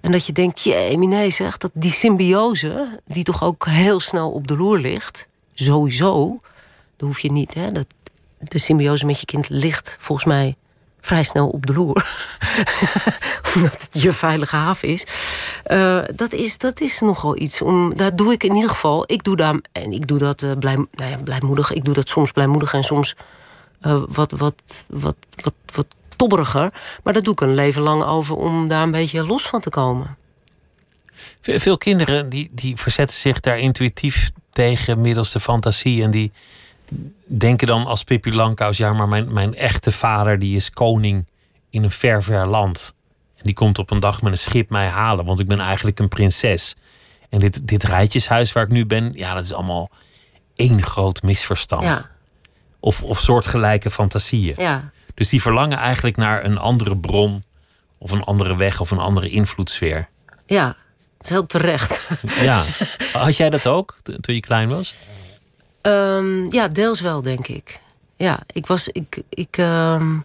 [0.00, 4.30] En dat je denkt, jee, nee, zeg, dat die symbiose, die toch ook heel snel
[4.30, 6.40] op de loer ligt, sowieso,
[6.96, 7.86] dan hoef je niet, hè, dat,
[8.38, 10.56] de symbiose met je kind ligt volgens mij
[11.00, 12.06] vrij snel op de loer.
[13.54, 15.06] Omdat het je veilige haven is.
[15.66, 16.58] Uh, dat is.
[16.58, 17.62] Dat is nogal iets.
[17.62, 19.04] Om, daar doe ik in ieder geval.
[19.06, 19.60] Ik doe daar.
[19.72, 21.72] En ik doe dat uh, blij, nou ja, blijmoedig.
[21.72, 23.16] Ik doe dat soms blijmoedig en soms
[23.86, 26.72] uh, wat, wat, wat, wat, wat tobberiger.
[27.02, 29.70] Maar dat doe ik een leven lang over om daar een beetje los van te
[29.70, 30.16] komen.
[31.40, 36.02] Veel kinderen die, die verzetten zich daar intuïtief tegen middels de fantasie.
[36.02, 36.32] En die
[37.26, 38.76] denken dan als Pippi Langkous...
[38.76, 41.26] ja, maar mijn, mijn echte vader die is koning
[41.70, 42.94] in een ver, ver land.
[43.36, 45.24] En die komt op een dag met een schip mij halen...
[45.24, 46.76] want ik ben eigenlijk een prinses.
[47.28, 49.12] En dit, dit rijtjeshuis waar ik nu ben...
[49.14, 49.90] ja, dat is allemaal
[50.54, 51.84] één groot misverstand.
[51.84, 52.10] Ja.
[52.80, 54.54] Of, of soortgelijke fantasieën.
[54.56, 54.90] Ja.
[55.14, 57.44] Dus die verlangen eigenlijk naar een andere bron...
[57.98, 60.08] of een andere weg of een andere invloedssfeer.
[60.46, 60.66] Ja,
[61.16, 62.08] het is heel terecht.
[62.40, 62.64] Ja.
[63.12, 64.94] Had jij dat ook toen je klein was?
[65.82, 67.80] Um, ja, deels wel, denk ik.
[68.16, 70.24] Ja, ik was, ik, ik, um,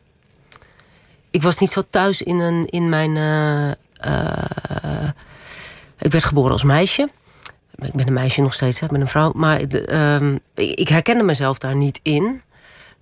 [1.31, 3.15] ik was niet zo thuis in, een, in mijn.
[3.15, 3.71] Uh,
[4.07, 5.09] uh,
[5.99, 7.09] ik werd geboren als meisje.
[7.75, 9.31] Ik ben een meisje nog steeds, ik ben een vrouw.
[9.35, 12.41] Maar um, ik herkende mezelf daar niet in.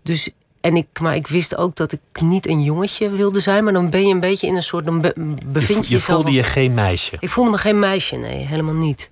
[0.01, 0.29] Dus,
[0.61, 3.63] en ik, maar ik wist ook dat ik niet een jongetje wilde zijn.
[3.63, 4.85] Maar dan ben je een beetje in een soort.
[4.85, 5.01] Dan
[5.45, 7.17] bevind je, je, je voelde je geen meisje?
[7.19, 9.09] Ik voelde me geen meisje, nee, helemaal niet.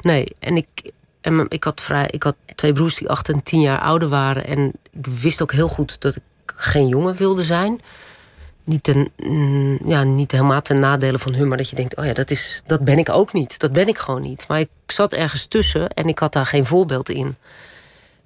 [0.00, 0.66] Nee, en ik,
[1.20, 4.46] en ik had, vrij, ik had twee broers die acht en tien jaar ouder waren.
[4.46, 7.80] En ik wist ook heel goed dat ik geen jongen wilde zijn.
[8.64, 12.04] Niet, ten, mm, ja, niet helemaal ten nadele van hun, maar dat je denkt: oh
[12.04, 13.58] ja, dat, is, dat ben ik ook niet.
[13.58, 14.44] Dat ben ik gewoon niet.
[14.48, 17.36] Maar ik zat ergens tussen en ik had daar geen voorbeeld in.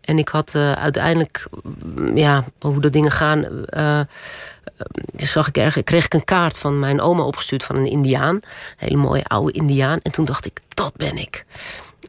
[0.01, 4.01] En ik had uh, uiteindelijk, mm, ja, hoe de dingen gaan, uh,
[5.17, 8.41] zag ik ergens, kreeg ik een kaart van mijn oma opgestuurd van een Indiaan.
[8.77, 9.99] Hele mooie oude Indiaan.
[9.99, 11.45] En toen dacht ik: dat ben ik.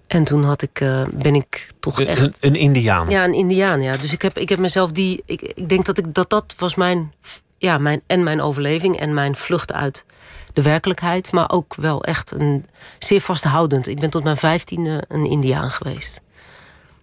[0.08, 2.22] En toen had ik, uh, ben ik toch echt...
[2.24, 3.10] Een, een Indiaan?
[3.10, 3.98] Ja, een Indiaan, ja.
[3.98, 5.24] Dus ik heb, ik heb mezelf die...
[5.26, 7.14] Ik, ik denk dat ik, dat, dat was mijn,
[7.58, 8.02] ja, mijn...
[8.08, 10.06] En mijn overleving en mijn vlucht uit
[10.54, 11.32] de werkelijkheid.
[11.32, 12.66] Maar ook wel echt een
[13.00, 13.88] zeer vasthoudend.
[13.88, 16.22] Ik ben tot mijn vijftiende een Indiaan geweest.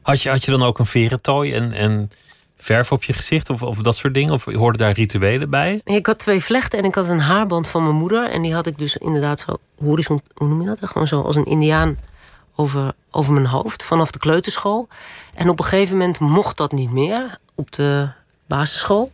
[0.02, 2.10] Had je, had je dan ook een verentooi en, en
[2.56, 4.32] verf op je gezicht of, of dat soort dingen?
[4.32, 5.80] Of hoorden daar rituelen bij?
[5.84, 8.30] Ik had twee vlechten en ik had een haarband van mijn moeder.
[8.30, 10.20] En die had ik dus inderdaad zo horizon...
[10.34, 10.86] Hoe noem je dat?
[10.86, 11.98] Gewoon zo als een Indiaan
[12.54, 14.88] over, over mijn hoofd vanaf de kleuterschool.
[15.34, 18.08] En op een gegeven moment mocht dat niet meer op de
[18.46, 19.12] basisschool.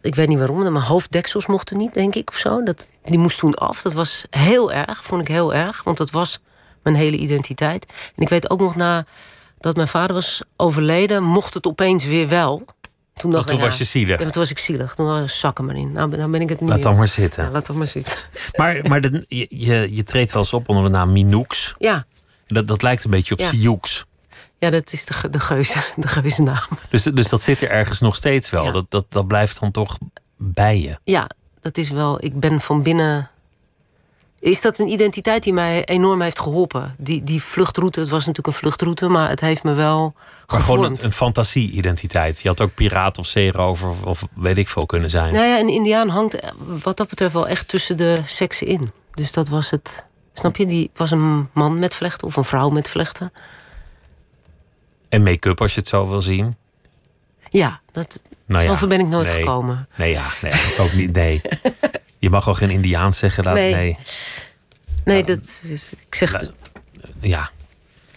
[0.00, 2.62] Ik weet niet waarom, mijn hoofddeksels mochten niet, denk ik, of zo.
[2.62, 3.82] Dat, die moest toen af.
[3.82, 6.40] Dat was heel erg, vond ik heel erg, want dat was
[6.82, 7.86] mijn hele identiteit.
[8.16, 9.06] En ik weet ook nog na
[9.58, 12.64] dat mijn vader was overleden, mocht het opeens weer wel.
[13.14, 14.18] Toen, dacht toen was je zielig.
[14.18, 14.94] Ja, toen was ik zielig.
[14.94, 15.92] Toen was ik zakken maar in.
[15.92, 17.44] Nou, dan ben ik het niet Laat dan maar zitten.
[17.44, 18.16] Ja, laat dan maar zitten.
[18.56, 21.74] Maar, maar de, je, je, treedt wel eens op onder de naam Minoux.
[21.78, 22.06] Ja.
[22.46, 23.50] Dat, dat lijkt een beetje op ja.
[24.58, 26.68] Ja, dat is de, de, geuze, de geuze naam.
[26.90, 28.72] Dus, dus dat zit er ergens nog steeds wel.
[28.72, 29.98] Dat, dat, dat blijft dan toch
[30.36, 30.98] bij je.
[31.04, 31.30] Ja,
[31.60, 32.24] dat is wel.
[32.24, 33.30] Ik ben van binnen.
[34.38, 36.94] Is dat een identiteit die mij enorm heeft geholpen?
[36.98, 40.14] Die, die vluchtroute, het was natuurlijk een vluchtroute, maar het heeft me wel.
[40.46, 42.40] Maar gewoon een, een fantasie-identiteit.
[42.40, 45.32] Je had ook piraat of zeerover of, of weet ik veel kunnen zijn.
[45.32, 46.36] Nou ja, een Indiaan hangt
[46.82, 48.92] wat dat betreft wel echt tussen de seksen in.
[49.14, 50.06] Dus dat was het.
[50.38, 50.66] Snap je?
[50.66, 53.32] Die was een man met vlechten of een vrouw met vlechten.
[55.08, 56.56] En make-up als je het zo wil zien?
[57.48, 59.88] Ja, dat, nou zover ben ik nooit gekomen.
[59.96, 61.12] Nee, ja, nee, ook niet.
[61.12, 61.40] Nee.
[62.18, 63.44] Je mag al geen Indiaans zeggen.
[63.44, 63.74] Dat, nee.
[63.74, 63.96] nee.
[65.04, 65.92] Nee, nou, dat is.
[66.06, 66.32] Ik zeg.
[66.32, 66.50] Nou,
[67.20, 67.50] ja.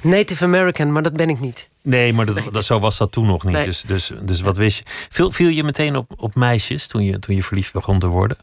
[0.01, 1.69] Native American, maar dat ben ik niet.
[1.81, 3.63] Nee, maar dat, dat zo was dat toen nog niet.
[3.63, 4.83] Dus, dus, dus wat wist je?
[5.09, 8.37] Viel, viel je meteen op, op meisjes toen je, toen je verliefd begon te worden?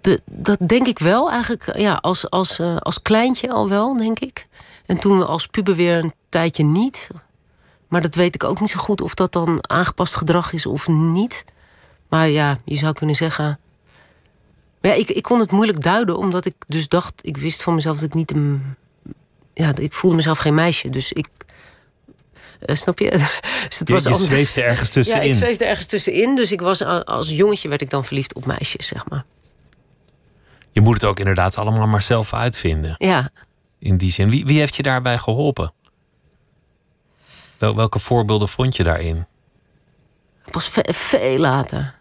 [0.00, 1.78] De, dat denk ik wel eigenlijk.
[1.78, 4.46] Ja, als, als, uh, als kleintje al wel, denk ik.
[4.86, 7.10] En toen we als puber weer een tijdje niet.
[7.88, 10.88] Maar dat weet ik ook niet zo goed of dat dan aangepast gedrag is of
[10.88, 11.44] niet.
[12.08, 13.58] Maar ja, je zou kunnen zeggen.
[14.80, 17.74] Maar ja, ik, ik kon het moeilijk duiden, omdat ik dus dacht, ik wist van
[17.74, 18.62] mezelf dat ik niet een.
[19.54, 20.90] Ja, ik voelde mezelf geen meisje.
[20.90, 21.28] Dus ik
[22.60, 23.10] uh, snap je?
[23.68, 25.22] dus het was je, je zweefde ergens tussenin.
[25.22, 26.34] Ja, ik zweefde ergens tussenin.
[26.34, 29.24] Dus ik was, als jongetje werd ik dan verliefd op meisjes, zeg maar.
[30.72, 32.94] Je moet het ook inderdaad allemaal maar zelf uitvinden.
[32.98, 33.30] Ja.
[33.78, 34.30] In die zin.
[34.30, 35.72] Wie, wie heeft je daarbij geholpen?
[37.58, 39.26] Wel, welke voorbeelden vond je daarin?
[40.50, 41.94] Pas veel later.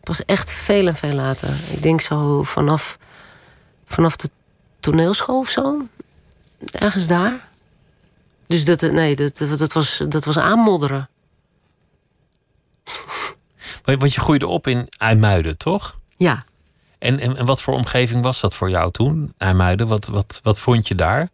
[0.00, 1.48] Pas echt veel en veel later.
[1.70, 2.98] Ik denk zo vanaf,
[3.86, 4.30] vanaf de
[4.80, 5.86] toneelschool of zo.
[6.72, 7.48] Ergens daar.
[8.48, 11.08] Dus dat, nee, dat, dat, was, dat was aanmodderen.
[13.84, 15.98] Want je groeide op in IJmuiden, toch?
[16.16, 16.44] Ja.
[16.98, 19.86] En, en, en wat voor omgeving was dat voor jou toen, IJmuiden?
[19.86, 21.28] Wat, wat, wat vond je daar?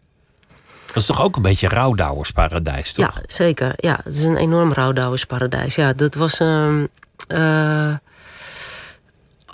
[0.87, 3.14] Dat is toch ook een beetje rouwdouwersparadijs, toch?
[3.14, 3.72] Ja, zeker.
[3.77, 5.74] Ja, het is een enorm rouwdouwersparadijs.
[5.74, 6.40] Ja, dat was...
[6.40, 6.87] ehm,
[7.29, 7.94] eh,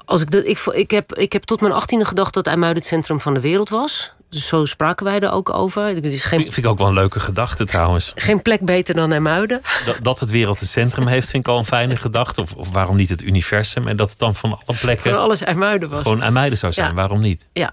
[0.04, 2.90] als ik, de, ik, ik, heb, ik heb tot mijn achttiende gedacht dat IJmuiden het
[2.90, 4.12] centrum van de wereld was.
[4.30, 5.84] Dus zo spraken wij er ook over.
[5.86, 8.12] Het is geen, Vind ik ook wel een leuke gedachte trouwens.
[8.14, 9.60] geen plek beter dan IJmuiden.
[9.84, 12.40] Dat, dat het wereld een centrum heeft, vind ik al een fijne gedachte.
[12.40, 13.86] Of, of waarom niet het universum?
[13.88, 16.02] En dat het dan van alle Van plekken alles IJmuiden was.
[16.02, 16.88] gewoon aan meiden zou zijn.
[16.88, 16.94] Ja.
[16.94, 17.46] Waarom niet?
[17.52, 17.72] Ja.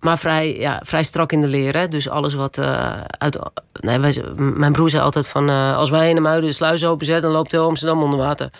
[0.00, 1.76] Maar vrij, ja, vrij strak in de leer.
[1.76, 1.88] Hè?
[1.88, 3.38] Dus alles wat eh, uit.
[3.80, 5.48] Nee, wij, mijn broer zei altijd van.
[5.48, 8.50] eh, als wij in de muiden de sluis openzetten, dan loopt heel Amsterdam onder water.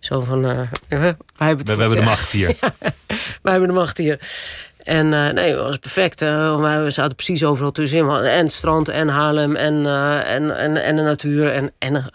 [0.00, 0.44] Zo van.
[0.44, 2.56] eh, wij hebben, het We, het hebben de macht hier.
[3.42, 4.18] Wij hebben de macht hier.
[4.86, 6.20] En eh, nee, het was perfect.
[6.20, 8.10] we zaten precies overal tussenin.
[8.10, 11.52] En het strand en Haarlem en, eh, en, en, en de natuur.
[11.52, 12.10] En, en een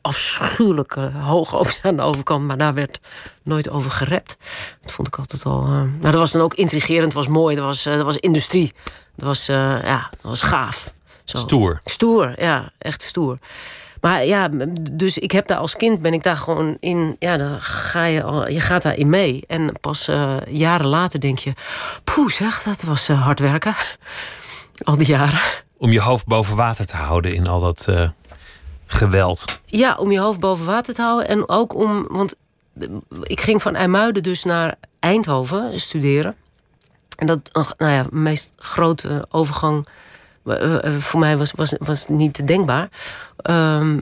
[0.00, 2.46] afschuwelijke hoog aan de overkant.
[2.46, 3.00] Maar daar werd
[3.42, 4.36] nooit over gerept.
[4.80, 5.62] Dat vond ik altijd al...
[5.62, 7.04] eh, maar dat was dan ook intrigerend.
[7.04, 7.56] Het was mooi.
[7.56, 8.72] Dat was, dat was industrie.
[9.16, 10.94] Dat was, ja, dat was gaaf.
[11.24, 11.38] Zo.
[11.38, 11.80] Stoer.
[11.84, 13.38] Stoer, ja, echt stoer.
[14.06, 14.48] Maar ja,
[14.92, 17.16] dus ik heb daar als kind ben ik daar gewoon in.
[17.18, 19.42] Ja, dan ga je al, je gaat daarin mee.
[19.46, 21.52] En pas eh, jaren later denk je,
[22.04, 23.74] poeh, zeg, dat was eh, hard werken.
[24.84, 25.40] Al die jaren.
[25.76, 28.08] Om je hoofd boven water te houden in al dat eh,
[28.86, 29.44] geweld.
[29.64, 31.28] Ja, om je hoofd boven water te houden.
[31.28, 32.34] En ook om, want
[33.22, 36.36] ik ging van IJmuiden dus naar Eindhoven studeren.
[37.16, 39.86] En dat, nou ja, meest grote overgang
[40.98, 42.88] voor mij was, was, was niet denkbaar.
[43.36, 43.98] Ehm,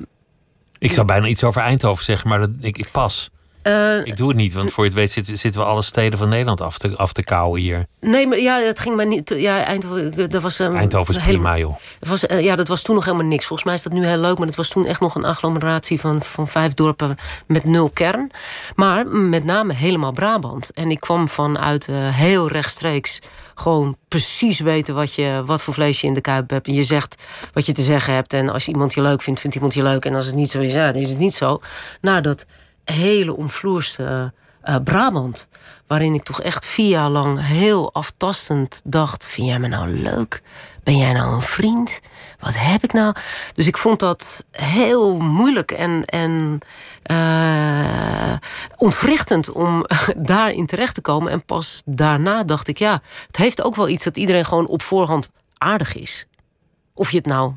[0.78, 3.30] Ik zou bijna iets over Eindhoven zeggen, maar dat, ik, ik pas.
[3.64, 6.18] Eh, Ik doe het niet, want voor je het weet zitten, zitten we alle steden
[6.18, 7.86] van Nederland af te, af te kauwen hier.
[8.00, 9.34] Nee, maar ja, het ging maar niet.
[9.36, 10.58] Ja, Eindhoven, dat was.
[10.60, 11.74] ehm, Eindhoven is prima, joh.
[12.00, 13.46] Was, eh, ja, dat was toen nog helemaal niks.
[13.46, 16.00] Volgens mij is dat nu heel leuk, maar het was toen echt nog een agglomeratie
[16.00, 18.30] van, van vijf dorpen met nul kern.
[18.74, 20.70] Maar met name helemaal Brabant.
[20.72, 23.18] En ik kwam vanuit eh, heel rechtstreeks
[23.54, 26.66] gewoon precies weten wat, je, wat voor vlees je in de kuip hebt.
[26.66, 27.22] En je zegt
[27.52, 28.32] wat je te zeggen hebt.
[28.32, 30.04] En als iemand je leuk vindt, vindt iemand je leuk.
[30.04, 31.60] En als het niet zo is, ja, dan is het niet zo.
[32.00, 32.46] Nou, dat
[32.84, 34.32] hele omvloerste
[34.64, 35.48] eh, Brabant.
[35.86, 40.42] Waarin ik toch echt vier jaar lang heel aftastend dacht: Vind jij me nou leuk?
[40.82, 42.00] Ben jij nou een vriend?
[42.40, 43.14] Wat heb ik nou?
[43.54, 46.58] Dus ik vond dat heel moeilijk en, en
[47.02, 48.36] eh,
[48.76, 49.84] ontwrichtend om
[50.16, 51.32] daarin terecht te komen.
[51.32, 54.82] En pas daarna dacht ik: ja, het heeft ook wel iets dat iedereen gewoon op
[54.82, 56.26] voorhand aardig is.
[56.94, 57.52] Of je het nou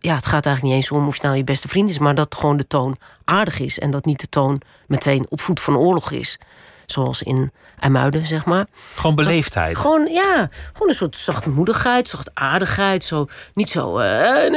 [0.00, 2.14] ja, het gaat eigenlijk niet eens om of je nou je beste vriend is, maar
[2.14, 3.78] dat gewoon de toon aardig is.
[3.78, 6.38] En dat niet de toon meteen op voet van oorlog is.
[6.86, 8.66] Zoals in IJmuiden, zeg maar.
[8.94, 9.76] Gewoon beleefdheid.
[9.78, 13.04] Gewoon, ja, gewoon een soort zachtmoedigheid, zachtaardigheid.
[13.04, 13.98] Zo, niet zo.
[13.98, 14.50] eh,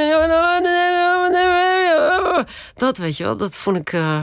[2.74, 3.92] dat weet je wel, dat vond ik.
[3.92, 4.18] eh,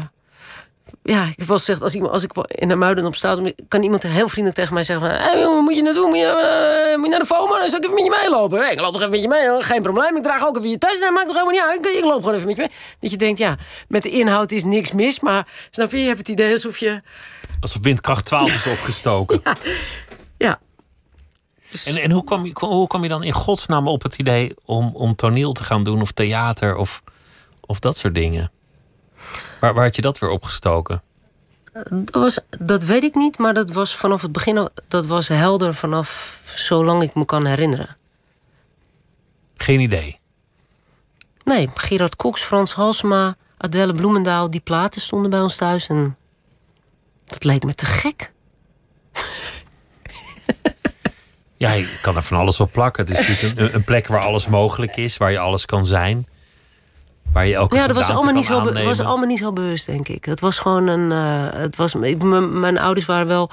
[1.09, 3.83] ja, ik heb wel gezegd, als, iemand, als ik in de muiden op staat, kan
[3.83, 6.09] iemand heel vriendelijk tegen mij zeggen: van, hey, jongen, moet je nou doen?
[6.09, 7.59] Moet je, eh, moet je naar de FOMA?
[7.59, 8.59] Dan zal ik even met je meelopen.
[8.59, 9.61] Hey, ik loop nog even met je mee, hoor.
[9.61, 10.17] geen probleem.
[10.17, 10.99] Ik draag ook even je tas.
[10.99, 11.85] Dat maakt toch helemaal niet uit.
[11.85, 12.71] Ik, ik loop gewoon even met je mee.
[12.99, 16.17] Dat je denkt, ja, met de inhoud is niks mis, maar snap je, je hebt
[16.17, 17.01] het idee alsof je.
[17.59, 19.41] Alsof windkracht 12 is opgestoken.
[20.37, 20.59] Ja,
[21.85, 24.89] En, en hoe, kwam je, hoe kwam je dan in godsnaam op het idee om,
[24.93, 27.01] om toneel te gaan doen of theater of,
[27.61, 28.51] of dat soort dingen?
[29.59, 31.01] Waar, waar had je dat weer opgestoken?
[31.73, 35.73] Dat, was, dat weet ik niet, maar dat was vanaf het begin dat was helder
[35.73, 37.97] vanaf zolang ik me kan herinneren.
[39.55, 40.19] Geen idee.
[41.43, 46.17] Nee, Gerard Cox, Frans Halsema, Adèle Bloemendaal, die platen stonden bij ons thuis en
[47.25, 48.31] dat leek me te gek.
[51.57, 53.05] Ja, je kan er van alles op plakken.
[53.05, 56.27] Het is een, een plek waar alles mogelijk is, waar je alles kan zijn.
[57.33, 58.85] Waar je elke Ja, dat was allemaal, niet zo, aannemen.
[58.85, 60.25] was allemaal niet zo bewust, denk ik.
[60.25, 61.11] Het was gewoon een.
[61.11, 63.49] eh, het was, ik, mijn ouders waren wel.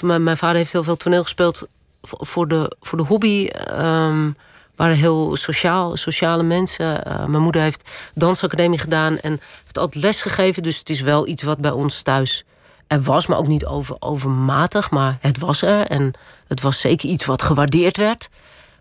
[0.00, 1.66] Mijn, mijn vader heeft heel veel toneel gespeeld
[2.02, 3.46] voor de, voor de hobby.
[3.48, 4.30] ehm,
[4.76, 7.04] waren heel sociaal, sociale mensen.
[7.04, 10.62] Eh, mijn moeder heeft dansacademie gedaan en heeft altijd les gegeven.
[10.62, 12.44] Dus het is wel iets wat bij ons thuis
[12.86, 14.90] er was, maar ook niet over, overmatig.
[14.90, 16.12] Maar het was er en
[16.48, 18.28] het was zeker iets wat gewaardeerd werd.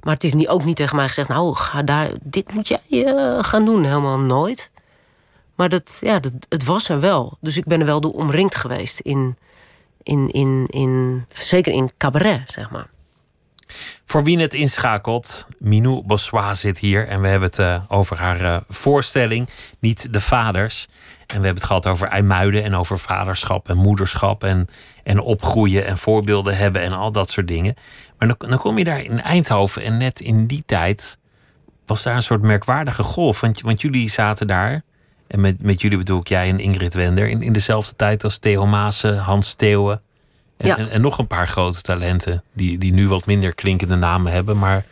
[0.01, 2.81] Maar het is niet, ook niet tegen mij gezegd, nou, ga daar, dit moet jij
[2.89, 3.83] eh, gaan doen.
[3.83, 4.71] Helemaal nooit.
[5.55, 7.37] Maar dat, ja, dat, het was er wel.
[7.41, 8.99] Dus ik ben er wel door omringd geweest.
[8.99, 9.37] In,
[10.03, 12.89] in, in, in, zeker in cabaret, zeg maar.
[14.05, 18.41] Voor wie het inschakelt, Minou Bossois zit hier en we hebben het eh, over haar
[18.41, 19.49] eh, voorstelling,
[19.79, 20.87] niet de vaders.
[21.19, 24.67] En we hebben het gehad over IJmuiden en over vaderschap en moederschap en,
[25.03, 27.75] en opgroeien en voorbeelden hebben en al dat soort dingen.
[28.21, 31.17] Maar dan, dan kom je daar in Eindhoven en net in die tijd
[31.85, 33.39] was daar een soort merkwaardige golf.
[33.41, 34.83] Want, want jullie zaten daar
[35.27, 37.29] En met, met jullie bedoel ik jij en Ingrid Wender.
[37.29, 40.01] In, in dezelfde tijd als Theo Maassen, Hans Steeuwen.
[40.57, 40.77] En, Ja.
[40.77, 42.43] en, en nog een paar grote talenten.
[42.53, 44.57] Die, die nu wat minder klinkende namen hebben.
[44.57, 44.85] Maar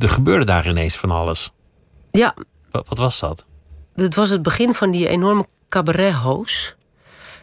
[0.00, 1.52] er gebeurde daar ineens van alles.
[2.10, 2.34] Ja,
[2.70, 3.44] Wat, wat was dat?
[3.94, 6.76] het was het begin van die enorme cabaret-hoos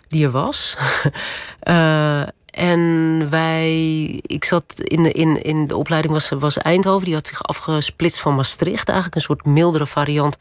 [0.07, 0.77] die er was.
[1.59, 2.23] Eh,
[2.55, 7.27] en wij, ik zat in de, in, in de opleiding was, was Eindhoven, die had
[7.27, 10.37] zich afgesplitst van Maastricht, eigenlijk een soort mildere variant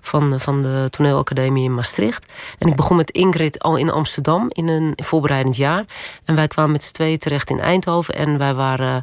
[0.00, 2.32] van, van de toneelacademie in Maastricht.
[2.58, 5.84] En ik begon met Ingrid al in Amsterdam in een voorbereidend jaar.
[6.24, 9.02] En wij kwamen met z'n tweeën terecht in Eindhoven en wij waren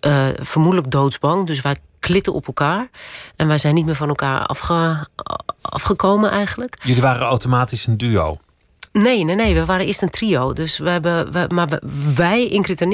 [0.00, 1.46] eh, vermoedelijk doodsbang.
[1.46, 2.88] Dus wij klitten op elkaar.
[3.36, 5.06] En wij zijn niet meer van elkaar afge,
[5.60, 6.76] afgekomen eigenlijk.
[6.82, 8.38] Jullie waren automatisch een duo.
[9.02, 9.54] Nee, nee, nee.
[9.54, 10.52] We waren eerst een trio.
[10.52, 11.80] Dus we hebben, we, maar
[12.14, 12.88] wij, Ingrid en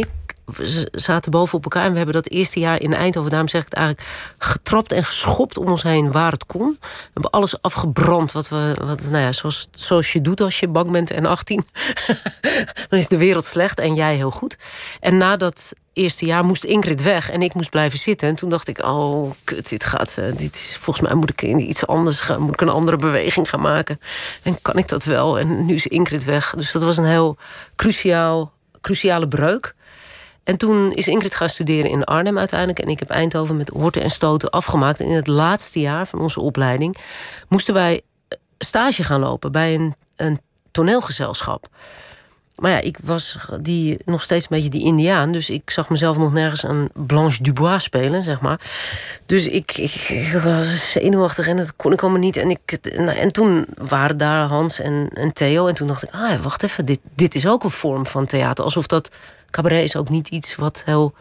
[0.61, 1.85] z- zaten boven op elkaar.
[1.85, 5.05] En we hebben dat eerste jaar in Eindhoven, daarom zeg ik het eigenlijk, getrapt en
[5.05, 6.77] geschopt om ons heen waar het kon.
[6.81, 10.69] We hebben alles afgebrand wat we, wat, nou ja, zoals, zoals je doet als je
[10.69, 11.65] bang bent en 18.
[12.89, 14.57] Dan is de wereld slecht en jij heel goed.
[15.01, 18.29] En na dat eerste jaar moest Ingrid weg en ik moest blijven zitten.
[18.29, 21.43] En toen dacht ik, oh, kut, dit gaat, eh, dit is, volgens mij moet ik
[21.43, 24.01] iets anders gaan, moet ik een andere beweging gaan maken.
[24.43, 25.39] En kan ik dat wel?
[25.39, 26.55] En nu is Ingrid weg.
[26.57, 27.37] Dus dat was een heel
[27.77, 29.75] cruciaal, cruciale breuk.
[30.45, 32.79] En toen is Ingrid gaan studeren in Arnhem uiteindelijk.
[32.79, 35.01] En ik heb Eindhoven met horten en stoten afgemaakt.
[35.01, 36.97] En in het laatste jaar van onze opleiding
[37.49, 38.01] moesten wij
[38.59, 40.41] stage gaan lopen bij een, een
[40.71, 41.69] toneelgezelschap.
[42.55, 45.33] Maar ja, ik was die, nog steeds een beetje die Indiaan.
[45.33, 48.61] Dus ik zag mezelf nog nergens een Blanche Dubois spelen, zeg maar.
[49.27, 52.37] Dus ik, ik, ik was zenuwachtig en dat kon ik allemaal niet.
[52.37, 55.67] En, ik, nou, en toen waren daar Hans en, en Theo.
[55.67, 58.65] En toen dacht ik, ah, wacht even, dit, dit is ook een vorm van theater.
[58.65, 59.11] Alsof dat
[59.55, 61.15] cabaret is ook niet iets wat heel...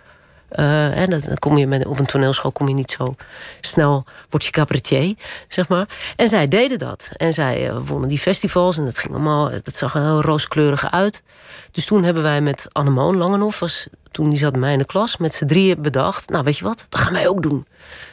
[0.50, 3.16] eh, dan kom je met, op een toneelschool kom je niet zo
[3.62, 5.16] snel, word je cabaretier,
[5.48, 6.14] zeg maar.
[6.16, 7.10] En zij deden dat.
[7.18, 10.92] En zij eh, wonnen die festivals en dat ging allemaal, dat zag er heel rooskleurig
[10.92, 11.24] uit.
[11.72, 15.34] Dus toen hebben wij met Annemoon Langenhoff, toen die zat mij in de klas, met
[15.34, 17.68] z'n drieën bedacht, nou weet je wat, dat gaan wij ook doen.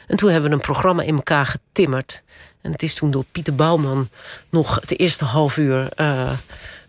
[0.07, 2.23] En toen hebben we een programma in elkaar getimmerd.
[2.61, 4.09] En het is toen door Pieter Bouwman
[4.49, 6.37] nog het eerste half uur eh, eh,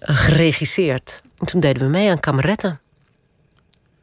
[0.01, 1.23] geregisseerd.
[1.39, 2.82] En toen deden we mee aan kameretten.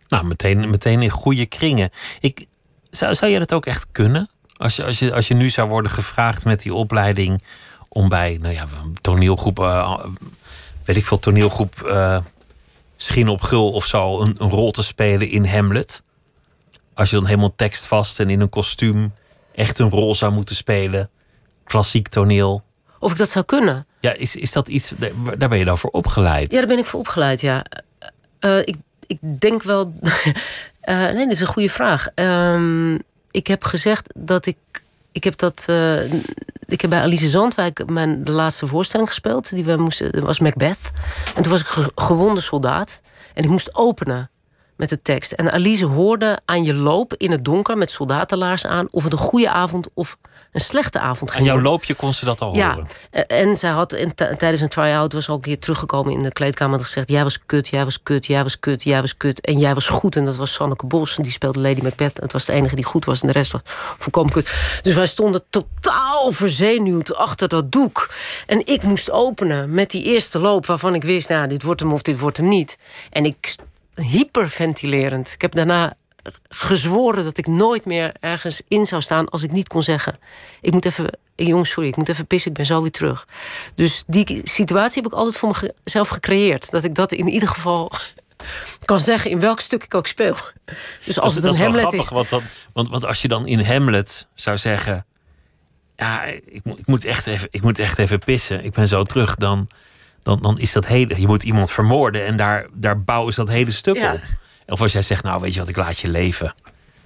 [0.10, 1.90] Nou, meteen, meteen in goede kringen.
[2.20, 2.46] Ik,
[2.90, 4.30] zou, zou je dat ook echt kunnen?
[4.58, 7.44] Als je, als, je, als je nu zou worden gevraagd met die opleiding
[7.90, 8.68] om bij nou ja,
[9.02, 10.00] toneelgroep, eh,
[10.86, 12.18] weet ik veel, toneelgroep eh
[13.02, 16.02] Schin op Gul of zo, een, een rol te spelen in Hamlet.
[16.94, 19.14] Als je dan helemaal tekstvast en in een kostuum
[19.56, 21.10] echt een rol zou moeten spelen,
[21.64, 22.64] klassiek toneel.
[23.00, 23.88] Of ik dat zou kunnen?
[24.00, 24.94] Ja, is, is dat iets,
[25.38, 26.52] daar ben je dan voor opgeleid?
[26.52, 27.66] Ja, daar ben ik voor opgeleid, ja.
[28.40, 28.76] Eh, ik,
[29.10, 29.94] ik denk wel...
[30.80, 32.08] Eh, nee, dat is een goede vraag.
[32.16, 32.94] Ehm,
[33.32, 34.58] ik heb gezegd dat ik...
[35.12, 35.64] Ik heb dat...
[35.68, 36.12] eh,
[36.66, 39.50] ik heb bij Alice Zandwijk mijn, de laatste voorstelling gespeeld.
[39.50, 40.92] Die we moesten, was Macbeth.
[41.36, 43.02] En toen was ik ge- gewonde soldaat.
[43.34, 44.30] En ik moest openen
[44.80, 45.32] met de tekst.
[45.32, 48.88] En Alice hoorde aan je loop in het donker met soldatenlaars aan...
[48.92, 50.18] of het een goede avond of
[50.52, 52.88] een slechte avond ging Aan jouw loopje kon ze dat al Ja, horen.
[53.12, 56.78] eh, en zij had tijdens een try-out was al een keer teruggekomen in de kleedkamer
[56.80, 59.42] en gezegd: Jij was kut, jij was kut, jij was kut, jij was kut.
[59.42, 60.16] En jij was goed.
[60.16, 61.18] En dat was Sanneke Bos.
[61.18, 62.20] En die speelde Lady Macbeth.
[62.20, 63.22] Het was de enige die goed was.
[63.22, 63.62] En de rest was
[63.98, 64.80] volkomen kut.
[64.82, 68.10] Dus wij stonden totaal verzenuwd achter dat doek.
[68.46, 71.94] En ik moest openen met die eerste loop waarvan ik wist: Nou, dit wordt hem
[71.94, 72.78] of dit wordt hem niet.
[73.10, 73.56] En ik
[74.02, 75.32] hyperventilerend.
[75.34, 75.94] Ik heb daarna
[76.50, 80.18] gezworen dat ik nooit meer ergens in zou staan als ik niet kon zeggen:
[80.62, 83.28] Ik moet even, jongens, sorry, ik moet even pissen, ik ben zo weer terug.
[83.76, 86.72] Dus die situatie heb ik altijd voor mezelf gecreëerd.
[86.72, 87.92] Dat ik dat in ieder geval
[88.86, 90.36] kan zeggen in welk stuk ik ook speel.
[91.06, 92.10] Dus als dat, het een Hamlet grappig, is.
[92.10, 92.42] Want, dan,
[92.74, 95.06] want, want als je dan in Hamlet zou zeggen...
[95.96, 98.64] Ja, ik, moet- ik, moet echt even, ik moet echt even pissen.
[98.64, 99.36] Ik ben zo terug.
[99.36, 99.68] Dan,
[100.24, 101.20] dan, dan is dat hele...
[101.22, 104.14] Je moet iemand vermoorden en daar, daar bouwen ze dat hele stuk Ja.
[104.14, 104.20] op.
[104.68, 106.54] Of als jij zegt, nou weet je wat, ik laat je leven.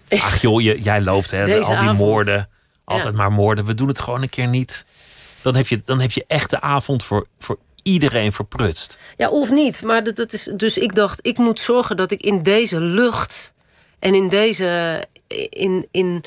[0.10, 1.98] Ach joh, je, jij loopt hè, Deze al die avond.
[1.98, 2.50] moorden.
[2.84, 3.20] Altijd Ja.
[3.20, 3.66] maar moorden.
[3.66, 4.86] We doen het gewoon een keer niet.
[5.42, 8.98] Dan heb je, dan heb je echt de avond voor, voor iedereen verprutst.
[9.18, 9.84] Ja, of niet.
[9.84, 13.54] Maar dat, dat is, dus ik dacht, ik moet zorgen dat ik in deze lucht
[14.00, 15.04] en in deze,
[15.50, 16.24] in, in,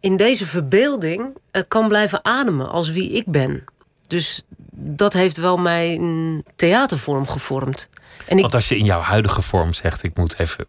[0.00, 3.64] in deze verbeelding eh, kan blijven ademen als wie ik ben.
[4.06, 4.42] Dus
[4.78, 7.88] dat heeft wel mijn theatervorm gevormd.
[8.26, 10.66] En ik, Want als je in jouw huidige vorm zegt, ik moet even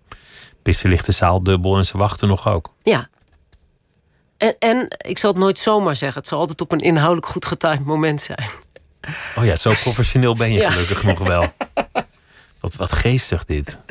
[0.62, 2.74] pissen, ligt de zaal dubbel en ze wachten nog ook.
[2.84, 3.08] ja.
[4.38, 6.20] En, en ik zal het nooit zomaar zeggen.
[6.20, 8.50] Het zal altijd op een inhoudelijk goed getimed moment zijn.
[9.36, 10.70] Oh ja, zo professioneel ben je Ja.
[10.72, 11.46] gelukkig nog wel.
[12.60, 13.82] Wat, wat geestig dit.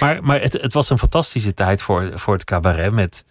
[0.00, 3.24] Maar, maar het, het was een fantastische tijd voor, voor het cabaret met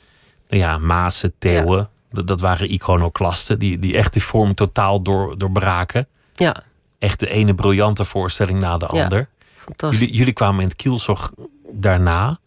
[0.47, 1.89] nou ja, Maassen, Theeuwen.
[2.11, 6.07] Dat, dat waren iconoclasten die, die echt die vorm totaal door, doorbraken.
[6.39, 6.63] Ja,
[6.99, 9.29] Echt de ene briljante voorstelling na de ander.
[9.55, 9.99] fantastisch.
[9.99, 11.31] Jullie, jullie kwamen in het kielzog
[11.71, 12.39] daarna.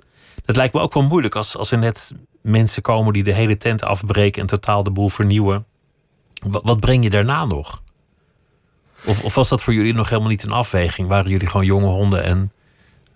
[0.44, 3.56] Dat lijkt me ook wel moeilijk als, als er net mensen komen die de hele
[3.56, 5.66] tent afbreken en totaal de boel vernieuwen.
[6.42, 7.82] Wat, wat breng je daarna nog?
[9.06, 11.08] Of, of was dat voor jullie nog helemaal niet een afweging?
[11.08, 12.52] Waren jullie gewoon jonge honden en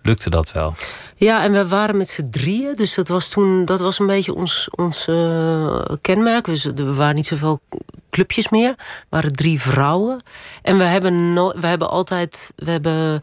[0.01, 0.73] lukte dat wel?
[1.15, 2.75] Ja, en we waren met z'n drieën.
[2.75, 6.45] Dus dat was toen dat was een beetje ons, ons eh, kenmerk.
[6.45, 7.59] Dus er waren niet zoveel
[8.15, 8.69] clubjes meer.
[8.69, 10.21] Er waren drie vrouwen.
[10.61, 12.51] En we hebben, no we hebben altijd.
[12.55, 13.21] We hebben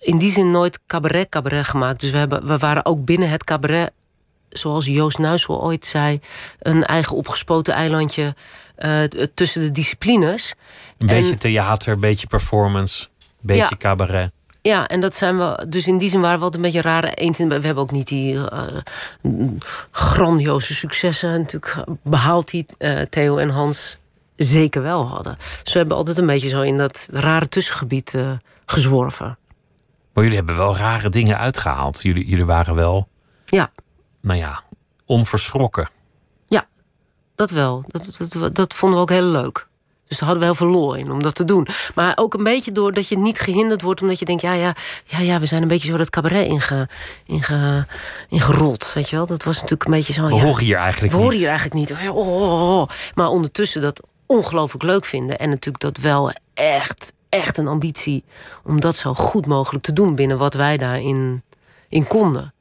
[0.00, 2.00] in die zin nooit cabaret-cabaret gemaakt.
[2.00, 3.90] Dus we, hebben, we waren ook binnen het cabaret.
[4.48, 6.20] Zoals Joost Nuisel ooit zei,
[6.58, 8.34] een eigen opgespoten eilandje
[8.76, 9.02] eh,
[9.34, 10.54] tussen de disciplines.
[10.98, 13.76] Een En- beetje theater, een beetje performance, een beetje Ja.
[13.78, 14.32] cabaret.
[14.62, 15.66] Ja, en dat zijn we.
[15.68, 17.48] Dus in die zin waren we altijd een beetje rare eend in.
[17.48, 18.62] We hebben ook niet die eh,
[19.90, 23.98] grandioze successen natuurlijk behaald die eh, Theo en Hans
[24.36, 25.36] zeker wel hadden.
[25.62, 28.30] Dus we hebben altijd een beetje zo in dat rare tussengebied eh,
[28.66, 29.38] gezworven.
[30.12, 32.02] Maar jullie hebben wel rare dingen uitgehaald.
[32.02, 33.08] Jullie, jullie waren wel,
[33.46, 33.70] Ja,
[34.20, 34.62] nou ja,
[35.06, 35.88] onverschrokken.
[36.46, 36.66] ja,
[37.34, 37.84] dat wel.
[37.86, 39.70] Dat, dat, dat vonden we ook heel leuk.
[40.08, 41.66] Dus daar hadden we heel veel lol in om dat te doen.
[41.94, 44.00] Maar ook een beetje doordat je niet gehinderd wordt...
[44.02, 44.74] omdat je denkt, ja, ja,
[45.04, 46.88] ja, ja we zijn een beetje zo dat cabaret inge,
[47.26, 47.86] inge,
[48.28, 48.92] ingerold.
[48.92, 49.26] Weet je wel?
[49.26, 50.26] Dat was natuurlijk een beetje zo...
[50.26, 51.40] We ja, horen hier eigenlijk we horen niet.
[51.40, 51.98] hier eigenlijk niet.
[52.08, 52.88] Oh, oh, oh, oh.
[53.14, 54.02] Maar ondertussen dat
[54.32, 55.38] ongelooflijk leuk vinden.
[55.38, 58.24] En natuurlijk dat wel echt, echt een ambitie...
[58.64, 61.42] om dat zo goed mogelijk te doen binnen wat wij daarin
[61.88, 62.54] in konden.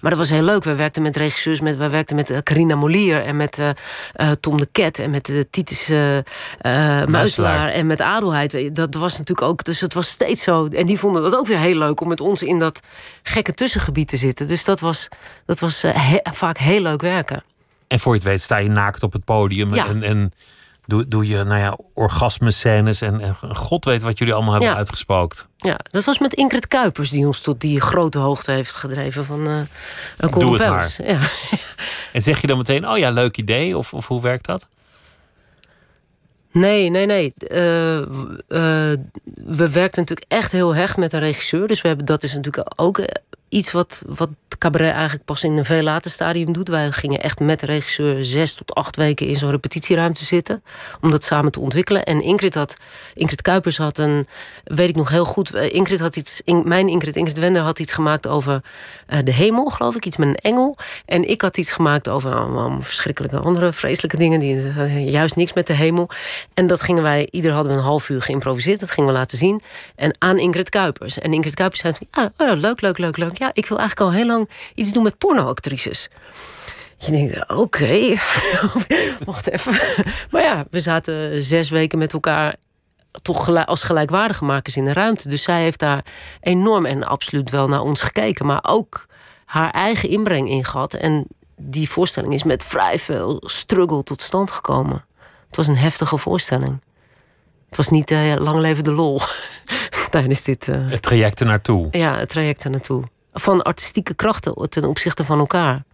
[0.00, 0.64] Maar dat was heel leuk.
[0.64, 1.60] We werkten met regisseurs.
[1.60, 3.68] Met, we werkten met eh, Carina Molier en met eh,
[4.12, 8.74] eh, Tom de Ket en met de Titus eh, eh, Muiselaar en met Adelheid.
[8.76, 9.64] Dat was natuurlijk ook.
[9.64, 10.66] Dus het was steeds zo.
[10.66, 12.80] En die vonden dat ook weer heel leuk om met ons in dat
[13.22, 14.48] gekke tussengebied te zitten.
[14.48, 15.08] Dus dat was,
[15.46, 17.44] dat was he- vaak heel leuk werken.
[17.88, 19.74] En voor je het weet sta je naakt op het podium.
[19.74, 19.86] Ja.
[19.86, 20.32] En, en
[20.86, 23.00] doe, doe je nou ja, orgasmescènes.
[23.00, 24.76] En, en god weet wat jullie allemaal hebben Ja.
[24.76, 25.48] uitgespookt.
[25.56, 29.46] Ja, dat was met Ingrid Kuipers die ons tot die grote hoogte heeft gedreven van
[29.46, 29.60] eh
[30.20, 30.98] uh, Doe het.
[31.04, 31.18] Ja.
[32.12, 33.78] En zeg je dan meteen, oh ja, leuk idee?
[33.78, 34.68] Of, of hoe werkt dat?
[36.52, 37.34] Nee, nee, nee.
[37.36, 38.06] Eh, eh,
[39.34, 41.66] we werkten natuurlijk echt heel hecht met een regisseur.
[41.66, 43.00] Dus we hebben, dat is natuurlijk ook
[43.48, 44.28] iets wat, wat
[44.58, 46.68] cabaret eigenlijk pas in een veel later stadium doet.
[46.68, 50.62] Wij gingen echt met de regisseur zes tot acht weken in zo'n repetitieruimte zitten.
[51.00, 52.04] Om dat samen te ontwikkelen.
[52.04, 52.76] En Ingrid had,
[53.14, 54.26] Ingrid Kuipers had een,
[54.64, 55.54] weet ik nog heel goed.
[55.54, 58.62] eh, Ingrid had iets, In- mijn Ingrid, Ingrid Wender had iets gemaakt over
[59.06, 60.06] eh, de hemel, geloof ik.
[60.06, 60.76] Iets met een engel.
[61.06, 64.40] En ik had iets gemaakt over allemaal verschrikkelijke andere vreselijke dingen.
[64.40, 66.08] Die eh, juist niks met de hemel.
[66.54, 68.80] En dat gingen wij, ieder hadden we een half uur geïmproviseerd.
[68.80, 69.60] Dat gingen we laten zien.
[69.96, 71.18] En aan Ingrid Kuipers.
[71.18, 73.38] En Ingrid Kuipers zei: ja, oh leuk, leuk, leuk, leuk.
[73.38, 76.08] Ja, ik wil eigenlijk al heel lang iets doen met pornoactrices.
[76.98, 78.14] Je denkt, oké,
[79.24, 80.04] wacht even.
[80.30, 82.56] Maar ja, we zaten zes weken met elkaar
[83.22, 85.28] toch als gelijkwaardige makers in de ruimte.
[85.28, 86.04] Dus zij heeft daar
[86.40, 88.46] enorm en absoluut wel naar ons gekeken.
[88.46, 89.06] Maar ook
[89.44, 90.94] haar eigen inbreng in gehad.
[90.94, 91.26] En
[91.56, 95.04] die voorstelling is met vrij veel struggle tot stand gekomen.
[95.46, 96.80] Het was een heftige voorstelling.
[97.68, 99.20] Het was niet eh, lang leven de lol
[100.10, 100.68] tijdens dit...
[100.68, 101.88] eh, Het traject er naartoe.
[101.90, 103.02] ja, het traject er naartoe.
[103.38, 105.84] Van artistieke krachten ten opzichte van elkaar.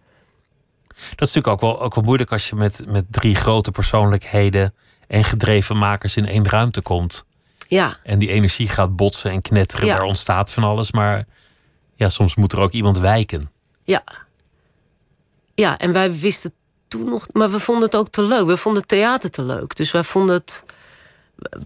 [1.15, 4.73] Dat is natuurlijk ook wel, ook wel moeilijk als je met, met drie grote persoonlijkheden
[5.07, 7.25] en gedreven makers in één ruimte komt.
[7.67, 9.85] Ja, En die energie gaat botsen en knetteren.
[9.85, 9.93] Ja.
[9.95, 10.91] Daar ontstaat van alles.
[10.91, 11.25] Maar
[11.95, 13.51] ja, soms moet er ook iemand wijken.
[13.83, 14.03] ja.
[15.55, 16.53] Ja, en wij wisten
[16.87, 17.27] toen nog...
[17.31, 18.45] Maar we vonden het ook te leuk.
[18.45, 19.75] We vonden het theater te leuk.
[19.75, 20.65] Dus wij vonden het...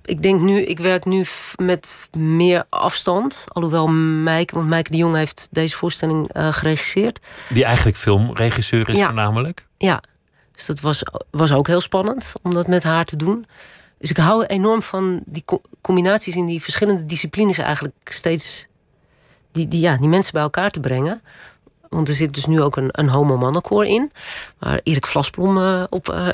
[0.05, 1.25] Ik denk nu, ik werk nu
[1.55, 3.43] met meer afstand.
[3.47, 3.87] Alhoewel
[4.23, 7.19] Mijke, want Mijke de Jong heeft deze voorstelling eh, geregisseerd.
[7.49, 9.05] Die eigenlijk filmregisseur is Ja.
[9.05, 9.67] voornamelijk.
[9.77, 10.01] Ja,
[10.51, 13.45] dus dat was, was ook heel spannend om dat met haar te doen.
[13.99, 18.67] Dus ik hou enorm van die co- combinaties in die verschillende disciplines eigenlijk steeds
[19.51, 21.21] die, die, ja, die mensen bij elkaar te brengen.
[21.89, 24.11] Want er zit dus nu ook een, een homo-mannenkoor in.
[24.59, 26.27] Waar Erik Vlasblom eh, op eh,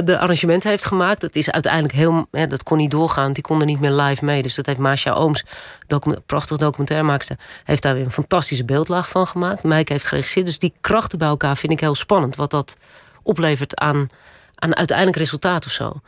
[0.04, 1.20] de arrangementen heeft gemaakt.
[1.20, 2.26] Dat is uiteindelijk heel...
[2.30, 4.42] Dat kon niet doorgaan, die kon er niet meer live mee.
[4.42, 5.44] Dus dat heeft Masha Ooms,
[5.86, 7.38] docu prachtig documentairemaakster...
[7.64, 9.62] heeft daar weer een fantastische beeldlaag van gemaakt.
[9.62, 10.46] Meike heeft geregisseerd.
[10.46, 12.36] Dus die krachten bij elkaar vind ik heel spannend.
[12.36, 12.76] Wat dat
[13.22, 14.08] oplevert aan,
[14.54, 16.00] aan uiteindelijk resultaat of zo.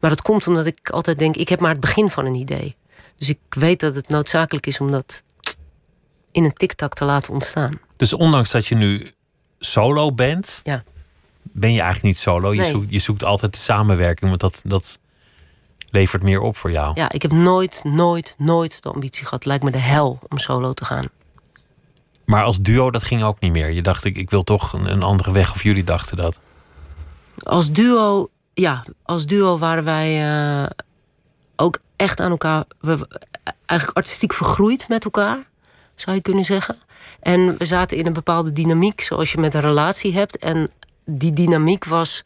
[0.00, 1.36] Maar dat komt omdat ik altijd denk...
[1.36, 2.76] ik heb maar het begin van een idee.
[3.18, 5.22] Dus ik weet dat het noodzakelijk is om dat
[6.38, 7.80] in een tiktak te laten ontstaan.
[7.96, 9.12] Dus ondanks dat je nu
[9.58, 10.84] solo bent, Ja.
[11.42, 12.54] ben je eigenlijk niet solo.
[12.54, 14.98] Je, zoekt, je zoekt altijd de samenwerking, want dat, dat
[15.90, 16.92] levert meer op voor jou.
[16.94, 19.38] Ja, ik heb nooit, nooit, nooit de ambitie gehad.
[19.38, 21.08] Het lijkt me de hel om solo te gaan.
[22.24, 23.70] Maar als duo, dat ging ook niet meer.
[23.70, 26.38] Je dacht, ik, ik wil toch een, een andere weg, of jullie dachten dat.
[27.42, 30.30] Als duo, ja, als duo waren wij
[30.62, 30.66] uh,
[31.56, 32.64] ook echt aan elkaar.
[32.80, 33.08] We,
[33.66, 35.48] eigenlijk artistiek vergroeid met elkaar,
[36.00, 36.76] zou je kunnen zeggen.
[37.20, 40.38] En we zaten in een bepaalde dynamiek, zoals je met een relatie hebt.
[40.38, 40.70] En
[41.04, 42.22] die dynamiek was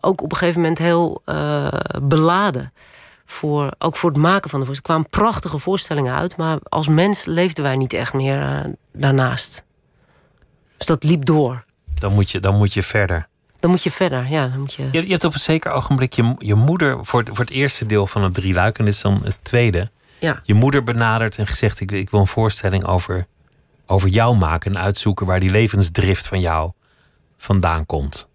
[0.00, 1.68] ook op een gegeven moment heel uh,
[2.02, 2.72] beladen.
[3.24, 5.02] Voor, ook voor het maken van de voorstelling.
[5.02, 9.64] Er kwamen prachtige voorstellingen uit, maar als mens leefden wij niet echt meer uh, daarnaast.
[10.76, 11.64] Dus dat liep door.
[11.98, 13.28] Dan moet je, dan moet je verder.
[13.60, 14.46] Dan moet je verder, ja.
[14.46, 14.88] Dan moet je...
[14.92, 17.86] Je, je hebt op een zeker ogenblik je, je moeder voor het, voor het eerste
[17.86, 19.90] deel van het drieluik, en dit is dan het tweede.
[20.18, 20.40] Ja.
[20.42, 23.26] Je moeder benaderd en gezegd: ik, ik wil een voorstelling over,
[23.86, 26.72] over jou maken en uitzoeken waar die levensdrift van jou
[27.38, 28.28] vandaan komt.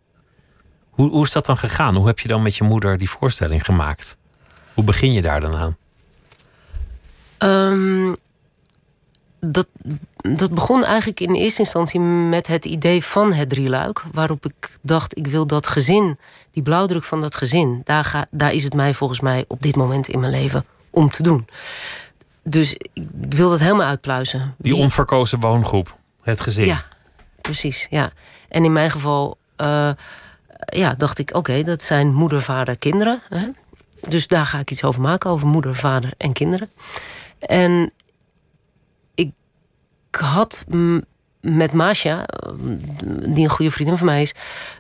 [0.90, 1.96] Hoe, hoe is dat dan gegaan?
[1.96, 4.18] Hoe heb je dan met je moeder die voorstelling gemaakt?
[4.74, 5.78] Hoe begin je daar dan aan?
[7.38, 8.16] Um,
[9.40, 9.68] dat,
[10.16, 14.04] dat begon eigenlijk in eerste instantie met het idee van het drieluik.
[14.12, 16.18] Waarop ik dacht, ik wil dat gezin,
[16.52, 17.82] die blauwdruk van dat gezin...
[17.84, 21.10] daar, ga, daar is het mij volgens mij op dit moment in mijn leven om
[21.10, 21.48] te doen.
[22.44, 24.56] Dus ik wil dat helemaal uitpluizen.
[24.58, 26.66] Die onverkozen woongroep, het gezin.
[26.66, 26.86] Ja,
[27.42, 28.12] precies, ja.
[28.50, 29.92] En in mijn geval uh,
[30.66, 33.22] ja, dacht ik, oké, dat zijn moeder, vader, kinderen.
[33.30, 33.48] Hè?
[34.10, 36.70] Dus daar ga ik iets over maken, over moeder, vader en kinderen.
[37.40, 37.94] En
[39.16, 39.32] ik
[40.12, 40.66] had
[41.44, 42.26] met Masha,
[43.26, 44.34] die een goede vriendin van mij is,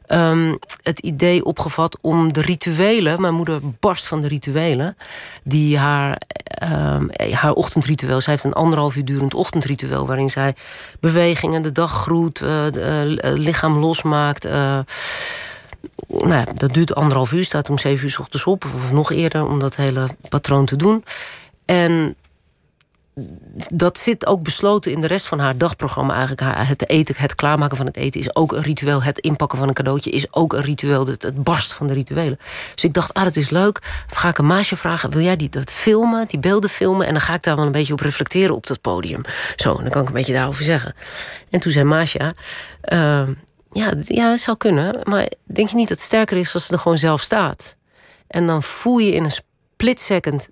[0.07, 3.21] um, het idee opgevat om de rituelen.
[3.21, 4.97] Mijn moeder barst van de rituelen.
[5.43, 6.21] Die haar,
[6.63, 8.21] um, haar ochtendritueel.
[8.21, 10.07] Zij heeft een anderhalf uur durend ochtendritueel.
[10.07, 10.55] waarin zij
[10.99, 12.65] bewegingen, de dag groet, uh,
[13.19, 14.45] lichaam losmaakt.
[14.45, 14.79] Uh,
[16.07, 19.11] nou ja, dat duurt anderhalf uur, staat om zeven uur s ochtends op, of nog
[19.11, 21.03] eerder, om dat hele patroon te doen.
[21.65, 22.15] En
[23.73, 26.67] dat zit ook besloten in de rest van haar dagprogramma eigenlijk.
[26.67, 29.03] Het eten, het klaarmaken van het eten is ook een ritueel.
[29.03, 31.07] Het inpakken van een cadeautje is ook een ritueel.
[31.07, 32.37] Het, het barst van de rituelen.
[32.73, 34.03] Dus ik dacht, ah, dat is leuk.
[34.07, 37.07] Ga ik een maasje vragen, wil jij die, dat filmen, die beelden filmen?
[37.07, 39.21] En dan ga ik daar wel een beetje op reflecteren op dat podium.
[39.55, 40.95] Zo, dan kan ik een beetje daarover zeggen.
[41.49, 42.31] En toen zei Maasja...
[42.93, 43.27] Uh,
[43.71, 44.99] ja, ja, dat zou kunnen.
[45.03, 47.75] Maar denk je niet dat het sterker is als ze er gewoon zelf staat?
[48.27, 50.49] En dan voel je in een split second...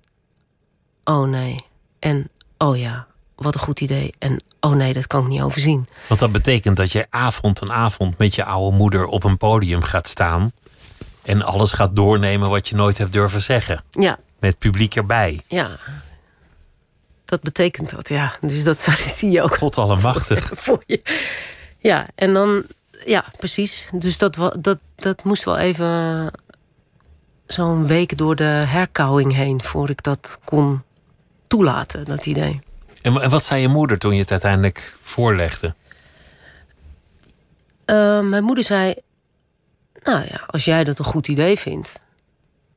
[1.04, 1.64] Oh nee.
[1.98, 2.30] En
[2.62, 4.14] oh ja, wat een goed idee.
[4.18, 5.86] En oh nee, dat kan ik niet overzien.
[6.08, 9.82] Want dat betekent dat je avond en avond met je oude moeder op een podium
[9.82, 10.52] gaat staan.
[11.22, 13.84] En alles gaat doornemen wat je nooit hebt durven zeggen.
[13.90, 14.18] Ja.
[14.38, 15.40] Met publiek erbij.
[15.46, 15.70] Ja.
[17.24, 18.32] Dat betekent dat, ja.
[18.40, 18.78] Dus dat
[19.18, 19.56] zie je ook.
[19.56, 20.46] God allemachtig.
[20.46, 21.02] Voor, voor je.
[21.78, 22.62] Ja, en dan,
[23.04, 23.88] ja, precies.
[23.92, 26.30] Dus dat, dat, dat moest wel even
[27.46, 30.82] zo'n week door de herkauwing heen voor ik dat kon
[31.52, 32.60] toelaten, dat idee.
[33.00, 35.74] En, wat zei je moeder toen je het uiteindelijk voorlegde?
[37.86, 38.94] Uh, mijn moeder zei:
[40.02, 42.00] Nou ja, als jij dat een goed idee vindt,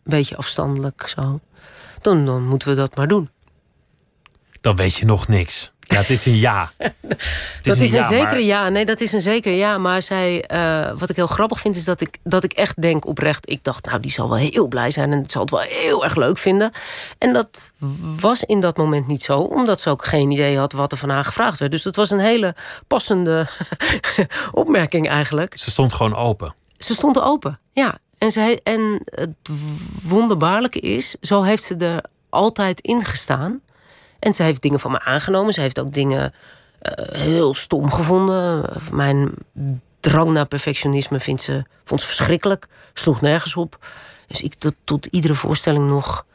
[0.03, 1.39] een beetje afstandelijk zo,
[2.01, 3.29] dan, dan moeten we dat maar doen.
[4.61, 5.73] Dan weet je nog niks.
[5.87, 6.71] Ja, het is een ja.
[7.61, 8.69] dat is een, zekere ja.
[8.69, 9.77] Nee, dat is een zekere ja.
[9.77, 13.05] Maar zij, uh, wat ik heel grappig vind, is dat ik, dat ik echt denk
[13.07, 13.49] oprecht.
[13.49, 16.03] Ik dacht, nou, die zal wel heel blij zijn en het zal het wel heel
[16.03, 16.71] erg leuk vinden.
[17.17, 17.71] En dat
[18.19, 21.09] was in dat moment niet zo, omdat ze ook geen idee had wat er van
[21.09, 21.71] haar gevraagd werd.
[21.71, 22.55] Dus dat was een hele
[22.87, 23.47] passende
[24.51, 25.57] opmerking eigenlijk.
[25.57, 26.55] Ze stond gewoon open.
[26.77, 27.97] Ze stond open, ja.
[28.17, 29.35] En, zij, en het
[30.03, 33.61] wonderbaarlijke is, zo heeft ze er altijd in gestaan.
[34.19, 35.53] En ze heeft dingen van me aangenomen.
[35.53, 36.33] Ze heeft ook dingen
[36.81, 38.69] uh, heel stom gevonden.
[38.91, 39.31] Mijn
[39.99, 42.67] drang naar perfectionisme vindt ze, vond ze verschrikkelijk.
[42.93, 43.87] Sloeg nergens op.
[44.27, 44.53] Dus ik
[44.83, 46.25] tot, iedere voorstelling nog...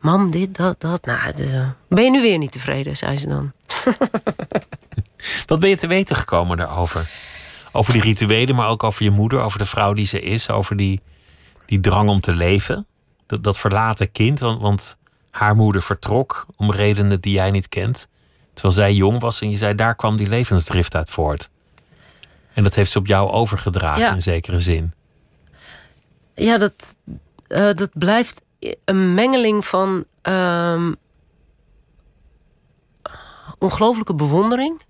[0.00, 1.04] Mam, dit, dat, dat.
[1.04, 3.52] Nou, uh, ben je nu weer niet tevreden, zei ze dan.
[5.46, 7.10] Wat ben je te weten gekomen daarover?
[7.72, 10.76] Over die rituelen, maar ook over je moeder, over de vrouw die ze is, over
[10.76, 11.00] die,
[11.66, 12.86] die drang om te leven.
[13.26, 14.96] Dat, dat verlaten kind, want, want
[15.32, 18.08] haar moeder vertrok om redenen die jij niet kent.
[18.52, 21.50] Terwijl zij jong was en je zei, daar kwam die levensdrift uit voort.
[22.54, 24.92] En dat heeft ze op jou overgedragen in zekere zin.
[26.34, 26.94] Ja, dat,
[27.48, 28.42] uh, dat blijft
[28.84, 30.90] een mengeling van uh,
[33.58, 34.82] ongelooflijke bewondering.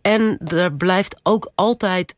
[0.00, 2.14] En er blijft ook altijd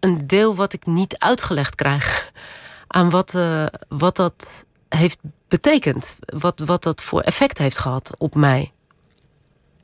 [0.00, 2.30] een deel wat ik niet uitgelegd krijg.
[2.86, 5.18] Aan wat, uh, wat dat heeft
[5.48, 6.18] betekend.
[6.20, 8.72] Wat, wat dat voor effect heeft gehad op mij.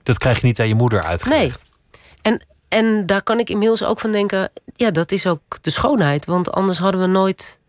[0.02, 1.64] Dat krijg je niet aan je moeder uitgelegd.
[1.64, 2.02] Nee.
[2.22, 4.50] En, en daar kan ik inmiddels ook van denken...
[4.74, 6.26] ja, dat is ook de schoonheid.
[6.26, 7.60] Want anders hadden we nooit...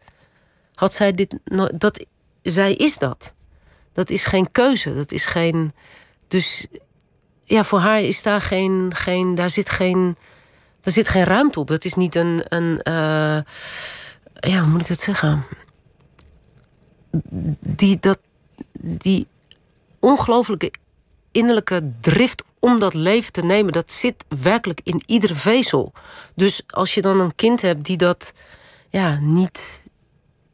[0.76, 1.40] had zij dit...
[1.44, 2.06] Nooit, dat,
[2.42, 3.34] zij is dat.
[3.94, 4.96] Dat is geen keuze.
[4.96, 5.74] Dat is geen...
[6.28, 6.68] Dus
[7.44, 8.92] ja, voor haar is daar geen...
[8.96, 10.18] geen daar zit geen...
[10.82, 11.68] Daar zit geen ruimte op.
[11.68, 12.46] Dat is niet een...
[12.48, 13.42] een uh,
[14.52, 15.46] ja, hoe moet ik het zeggen?
[17.60, 18.20] Die, dat,
[18.80, 19.28] die
[20.00, 20.72] ongelooflijke
[21.32, 25.94] innerlijke drift om dat leven te nemen, dat zit werkelijk in iedere vezel.
[26.36, 28.34] Dus als je dan een kind hebt die dat
[28.90, 29.84] ja, niet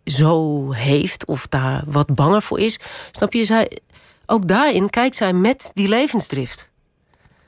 [0.05, 2.80] zo heeft of daar wat banger voor is,
[3.12, 3.80] snap je, zij,
[4.26, 6.72] ook daarin kijkt zij met die levensdrift.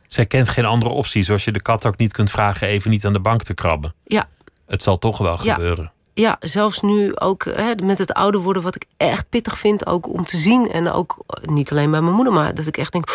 [0.07, 3.05] Zij kent geen andere optie, zoals je de kat ook niet kunt vragen even niet
[3.05, 3.93] aan de bank te krabben.
[4.03, 4.25] Ja.
[4.65, 5.53] Het zal toch wel Ja.
[5.53, 5.91] gebeuren.
[6.13, 10.07] Ja, zelfs nu ook hè, met het ouder worden, wat ik echt pittig vind, ook
[10.07, 10.71] om te zien.
[10.71, 13.09] En ook niet alleen bij mijn moeder, maar dat ik echt denk: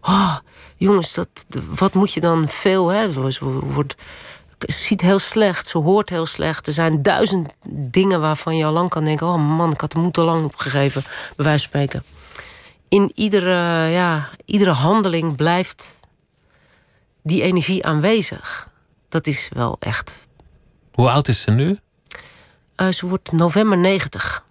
[0.00, 0.36] oh,
[0.76, 1.28] jongens, dat,
[1.74, 2.88] wat moet je dan veel?
[2.88, 3.30] Hè?
[3.30, 3.94] Ze wordt,
[4.58, 6.66] ziet heel slecht, ze hoort heel slecht.
[6.66, 9.98] Er zijn duizend dingen waarvan je al lang kan denken: oh man, ik had de
[9.98, 11.02] moed lang opgegeven,
[11.36, 12.02] bij wijze van spreken.
[12.88, 16.00] In iedere, ja, iedere handeling blijft
[17.22, 18.68] die energie aanwezig.
[19.08, 20.26] Dat is wel echt
[20.92, 21.78] Hoe oud is ze nu?
[22.78, 24.44] Eh, ze wordt november 90.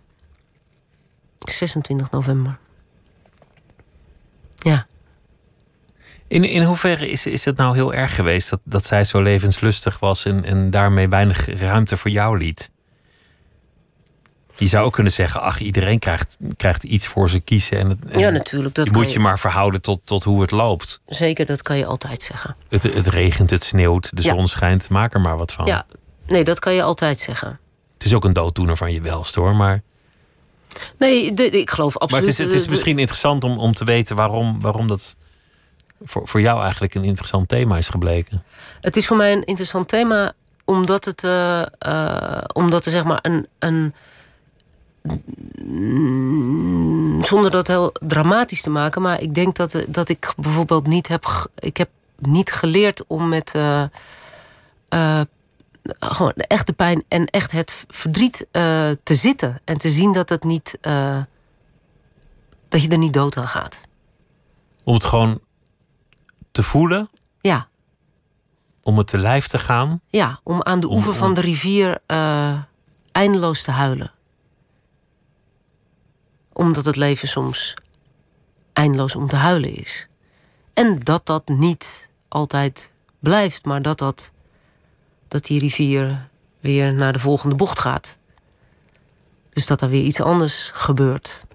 [1.38, 2.58] 26 november.
[4.56, 4.88] Ja.
[6.28, 10.00] In, in hoeverre is, is het nou heel erg geweest dat, dat zij zo levenslustig
[10.00, 12.72] was en, en daarmee weinig ruimte voor jou liet?
[14.56, 17.78] Je zou ook kunnen zeggen, ach, iedereen krijgt, krijgt iets voor ze kiezen.
[17.78, 18.76] En, ja, natuurlijk.
[18.76, 21.02] Dat je moet je maar verhouden tot, tot hoe het loopt.
[21.06, 22.56] Zeker, dat kan je altijd zeggen.
[22.70, 24.30] Het, het regent, het sneeuwt, de Ja.
[24.36, 25.66] zon schijnt, maak er maar wat van.
[25.66, 25.86] Ja,
[26.28, 27.60] nee, dat kan je altijd zeggen.
[27.98, 29.56] Het is ook een dooddoener van je welst hoor.
[29.56, 29.82] Maar,
[30.98, 32.26] Nee, de- de- ik geloof maar absoluut.
[32.28, 35.16] het is, het is de- misschien interessant om, om te weten waarom, waarom dat
[36.04, 38.44] voor, voor jou eigenlijk een interessant thema is gebleken.
[38.82, 40.34] Het is voor mij een interessant thema,
[40.66, 43.94] omdat het, eh, eh, omdat er zeg maar een, een.
[45.64, 50.88] mm, Zonder dat heel dramatisch te maken, maar ik denk dat, eh, dat ik bijvoorbeeld
[50.88, 51.50] niet heb.
[51.60, 51.90] Ik heb
[52.20, 53.52] niet geleerd om met.
[53.56, 53.84] eh,
[54.90, 55.22] eh,
[56.00, 59.62] gewoon de echte pijn en echt het verdriet eh, te zitten.
[59.64, 60.78] En te zien dat het niet.
[60.82, 61.22] eh,
[62.70, 63.82] dat je er niet dood aan gaat.
[64.84, 65.40] Om het gewoon
[66.52, 67.10] te voelen,
[67.42, 67.68] Ja.
[68.84, 70.02] om het te lijf te gaan.
[70.10, 72.62] Ja, om aan de Om- oever van de rivier eh,
[73.12, 74.12] eindeloos te huilen.
[76.54, 77.74] Omdat het leven soms
[78.74, 80.08] eindeloos om te huilen is.
[80.74, 84.34] En dat dat niet altijd blijft, maar dat, dat,
[85.28, 86.28] dat die rivier
[86.60, 88.18] weer naar de volgende bocht gaat.
[89.50, 91.46] Dus dat er weer iets anders gebeurt.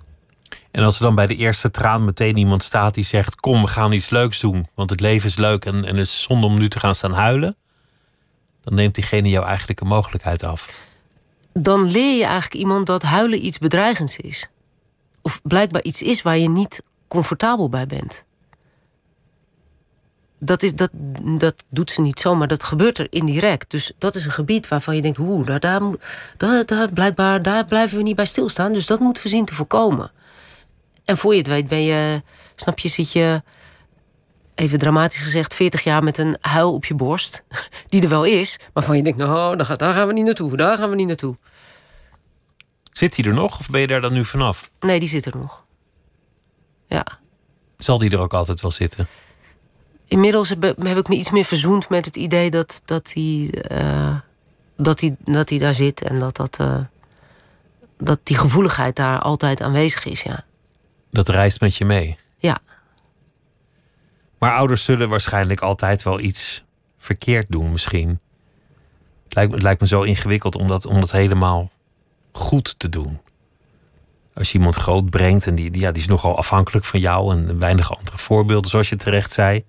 [0.70, 3.68] En als er dan bij de eerste traan meteen iemand staat die zegt: Kom, we
[3.68, 4.66] gaan iets leuks doen.
[4.74, 7.12] Want het leven is leuk en, en het is zonde om nu te gaan staan
[7.12, 7.56] huilen.
[8.64, 10.78] Dan neemt diegene jou eigenlijk een mogelijkheid af.
[11.52, 14.48] dan leer je eigenlijk iemand dat huilen iets bedreigends is.
[15.22, 18.24] Of blijkbaar iets is waar je niet comfortabel bij bent.
[20.44, 20.90] Dat, is, dat,
[21.38, 23.70] dat doet ze niet zomaar, dat gebeurt er indirect.
[23.70, 26.02] Dus dat is een gebied waarvan je denkt, oeh, daar, daar, moet-
[26.36, 28.72] daar, daar, blijkbaar, daar blijven we niet bij stilstaan.
[28.72, 30.10] Dus dat moeten we zien te voorkomen.
[31.04, 32.22] En voor je het weet ben je,
[32.56, 33.42] snap je, zit je,
[34.54, 37.44] even dramatisch gezegd, 40 jaar met een huil op je borst.
[37.88, 40.90] Die er wel is, waarvan je denkt, nou, daar gaan we niet naartoe, daar gaan
[40.90, 41.36] we niet naartoe.
[42.92, 44.70] Zit hij er nog of ben je daar dan nu vanaf?
[44.80, 45.64] Nee, die zit er nog.
[46.88, 47.06] Ja.
[47.78, 49.06] Zal die er ook altijd wel zitten?
[50.12, 54.16] Inmiddels heb, heb ik me iets meer verzoend met het idee dat, dat, hij, eh,
[54.76, 56.80] dat, hij, dat hij daar zit en dat, dat, eh,
[57.98, 60.22] dat die gevoeligheid daar altijd aanwezig is.
[60.22, 60.44] Ja.
[61.10, 62.16] Dat reist met je mee.
[62.38, 62.58] ja.
[64.38, 66.64] Maar ouders zullen waarschijnlijk altijd wel iets
[66.98, 68.20] verkeerd doen, misschien.
[69.24, 71.70] Het lijkt, me- het lijkt me zo ingewikkeld om dat, om dat helemaal
[72.32, 73.18] goed te doen.
[74.34, 77.32] Als je iemand groot brengt en die, die, ja, die is nogal afhankelijk van jou
[77.32, 79.64] en weinig andere voorbeelden, zoals je terecht zei.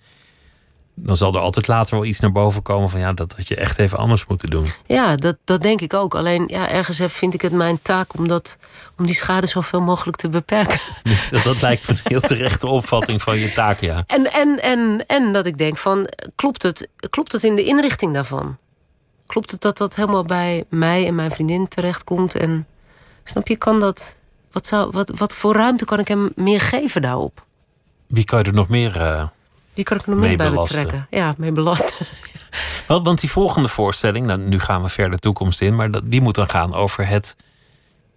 [0.95, 3.55] Dan zal er altijd later wel iets naar boven komen van ja, dat had je
[3.55, 4.65] echt even anders moeten doen.
[4.85, 6.15] Ja, dat, dat denk ik ook.
[6.15, 8.57] Alleen ja, ergens heb- vind ik het mijn taak om, dat,
[8.97, 10.79] om die schade zoveel mogelijk te beperken.
[11.31, 14.03] Dat, dat lijkt me een heel terechte opvatting van je taak, ja.
[14.07, 18.13] En, en, en, en dat ik denk van, klopt het, klopt het in de inrichting
[18.13, 18.57] daarvan?
[19.25, 22.35] Klopt het dat dat helemaal bij mij en mijn vriendin terechtkomt?
[22.35, 22.67] En
[23.23, 24.15] snap je, kan dat...
[24.51, 27.45] Wat, zou, wat, wat voor ruimte kan ik hem meer geven daarop?
[28.07, 29.01] Wie kan je er nog meer...
[29.01, 29.23] eh,
[29.73, 31.07] Wie kan ik nog meer Mee bij betrekken?
[31.09, 32.07] Ja, mee belasten.
[32.87, 36.21] Wel, want die volgende voorstelling, nou, nu gaan we verder de toekomst in, maar die
[36.21, 37.35] moet dan gaan over het,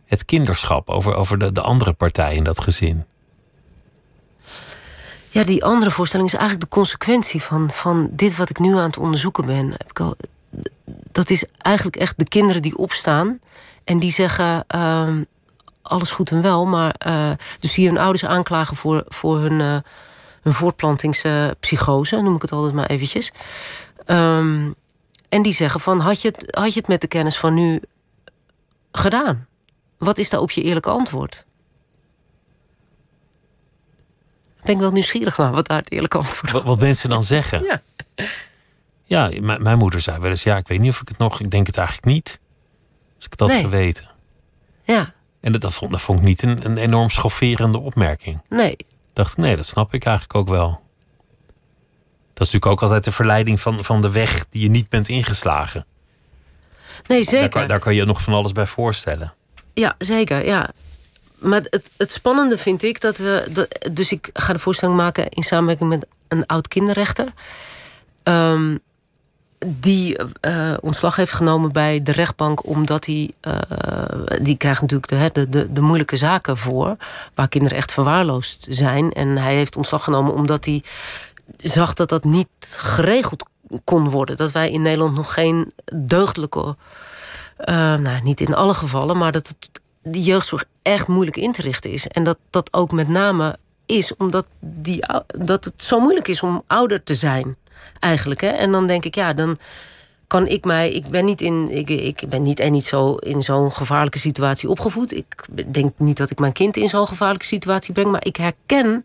[0.05, 3.05] het kinderschap, over, over de, de andere partij in dat gezin.
[5.29, 8.87] Ja, die andere voorstelling is eigenlijk de consequentie van, van dit wat ik nu aan
[8.87, 9.71] het onderzoeken ben.
[9.71, 10.17] Heb ik al,
[11.13, 13.39] dat is eigenlijk echt de kinderen die opstaan
[13.85, 15.23] en die zeggen: ehm,
[15.83, 17.31] alles goed en wel, maar eh,
[17.61, 19.77] dus die hun ouders aanklagen voor, voor hun, eh,
[20.47, 23.32] hun voortplantingspsychose, noem ik het altijd maar eventjes.
[24.05, 24.70] Ehm,
[25.28, 27.82] en die zeggen van, had je, het, had je het met de kennis van nu
[28.92, 29.47] gedaan?
[29.99, 31.47] Wat is daar op je eerlijke antwoord?
[34.62, 37.62] Ben ik wel nieuwsgierig naar wat daar het eerlijke antwoord Wat, wat mensen dan zeggen.
[37.64, 37.82] Ja.
[39.05, 41.40] Ja, mijn moeder zei wel eens: ja, ik weet niet of ik het nog.
[41.40, 42.40] Ik denk het eigenlijk niet.
[43.16, 43.62] Als ik het had Nee.
[43.62, 44.11] geweten.
[44.84, 48.42] Ja, En dat, dat, vond, dat vond ik niet een, een enorm schofferende opmerking.
[48.49, 48.76] nee.
[49.17, 50.69] Dacht ik, nee, dat snap ik eigenlijk ook wel.
[52.35, 55.09] Dat is natuurlijk ook altijd de verleiding van, van de weg die je niet bent
[55.09, 55.87] ingeslagen.
[57.07, 57.67] Nee, zeker.
[57.67, 59.35] daar kan je nog van alles bij voorstellen.
[59.75, 60.71] Ja, zeker, ja.
[61.39, 63.49] Maar het, het spannende vind ik dat we...
[63.53, 67.27] dat- dus ik ga de voorstelling maken in samenwerking met een oud kinderrechter...
[68.23, 68.77] Ehm,
[69.67, 72.67] die eh, ontslag heeft genomen bij de rechtbank...
[72.67, 73.31] omdat hij...
[73.41, 73.53] eh,
[74.43, 76.97] die krijgt natuurlijk de, de, de, moeilijke zaken voor...
[77.35, 79.13] waar kinderen echt verwaarloosd zijn.
[79.13, 80.83] En hij heeft ontslag genomen omdat hij
[81.57, 82.49] zag dat dat niet
[82.79, 83.45] geregeld
[83.85, 84.37] kon worden.
[84.37, 86.77] Dat wij in Nederland nog geen deugdelijke
[87.57, 91.63] eh, nou, niet in alle gevallen, maar dat het, die jeugdzorg echt moeilijk in te
[91.63, 92.07] richten is.
[92.07, 95.05] En dat dat ook met name is omdat die,
[95.39, 97.57] dat het zo moeilijk is om ouder te zijn,
[97.99, 98.41] eigenlijk.
[98.41, 98.49] Hè?
[98.49, 99.57] En dan denk ik, ja, dan
[100.27, 100.93] kan ik mij.
[100.93, 104.68] Ik ben niet, in, ik, ik ben niet en niet zo in zo'n gevaarlijke situatie
[104.68, 105.14] opgevoed.
[105.14, 109.03] Ik denk niet dat ik mijn kind in zo'n gevaarlijke situatie breng, maar ik herken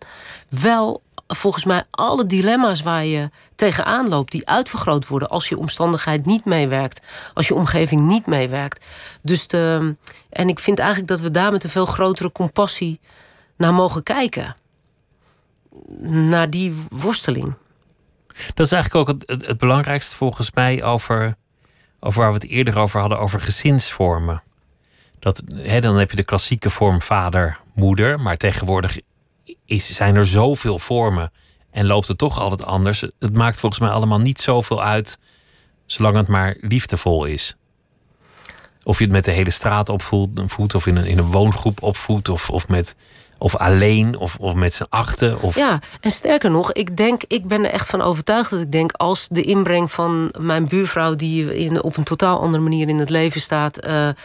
[0.50, 1.02] wel
[1.36, 6.46] volgens mij alle dilemma's waar je tegenaan loopt, die uitvergroot worden als je omstandigheid niet
[6.46, 8.86] meewerkt, als je omgeving niet meewerkt.
[9.22, 9.96] Dus de,
[10.30, 13.00] en ik vind eigenlijk dat we daar met een veel grotere compassie
[13.58, 14.56] naar mogen kijken.
[16.02, 17.54] Naar die worsteling.
[18.54, 21.36] Dat is eigenlijk ook het, het, belangrijkste volgens mij over,
[22.00, 24.44] over waar we het eerder over hadden, over gezinsvormen.
[25.20, 28.98] Dat, hè, dan heb je de klassieke vorm vader, moeder, maar tegenwoordig
[29.66, 31.32] is, zijn er zoveel vormen
[31.72, 33.02] en loopt het toch altijd anders.
[33.20, 35.20] Het maakt volgens mij allemaal niet zoveel uit,
[35.86, 37.56] zolang het maar liefdevol is.
[38.84, 41.82] Of je het met de hele straat opvoedt, voedt, of in een, in een woongroep
[41.82, 42.96] opvoedt, of, of, met,
[43.42, 45.42] of alleen, of, of met z'n achten.
[45.42, 48.72] Of, Ja, en sterker nog, ik denk, ik ben er echt van overtuigd dat ik
[48.72, 53.00] denk, als de inbreng van mijn buurvrouw, die in, op een totaal andere manier in
[53.00, 54.16] het leven staat, eh, eh,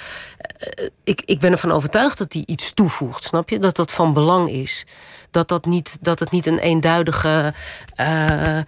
[1.05, 3.59] ik, ik ben ervan overtuigd dat die iets toevoegt, snap je?
[3.59, 4.87] Dat dat van belang is.
[5.31, 7.55] Dat, dat, niet, dat het niet een eenduidige
[7.95, 8.61] eh,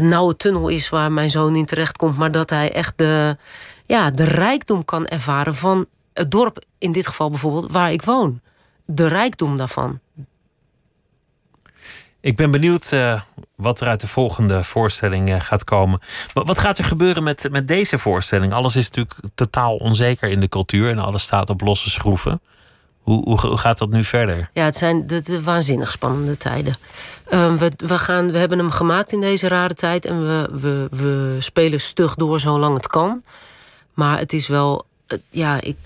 [0.00, 3.36] nauwe tunnel is waar mijn zoon in terecht komt, maar dat hij echt de,
[3.86, 8.40] ja, de rijkdom kan ervaren van het dorp, in dit geval bijvoorbeeld, waar ik woon.
[8.94, 10.00] De rijkdom daarvan.
[12.20, 13.20] Ik ben benieuwd eh,
[13.56, 16.00] wat er uit de volgende voorstelling eh, gaat komen.
[16.32, 18.52] Wat, wat gaat er gebeuren met, met deze voorstelling?
[18.52, 22.40] Alles is natuurlijk totaal onzeker in de cultuur en alles staat op losse schroeven.
[22.98, 24.50] Hoe, hoe, hoe gaat dat nu verder?
[24.52, 26.76] Ja, het zijn de, de waanzinnig spannende tijden.
[27.28, 30.88] Ehm, we, we, gaan, we hebben hem gemaakt in deze rare tijd en we, we,
[30.90, 33.22] we spelen stug door zolang het kan.
[33.94, 34.86] Maar het is wel,
[35.30, 35.76] ja, ik,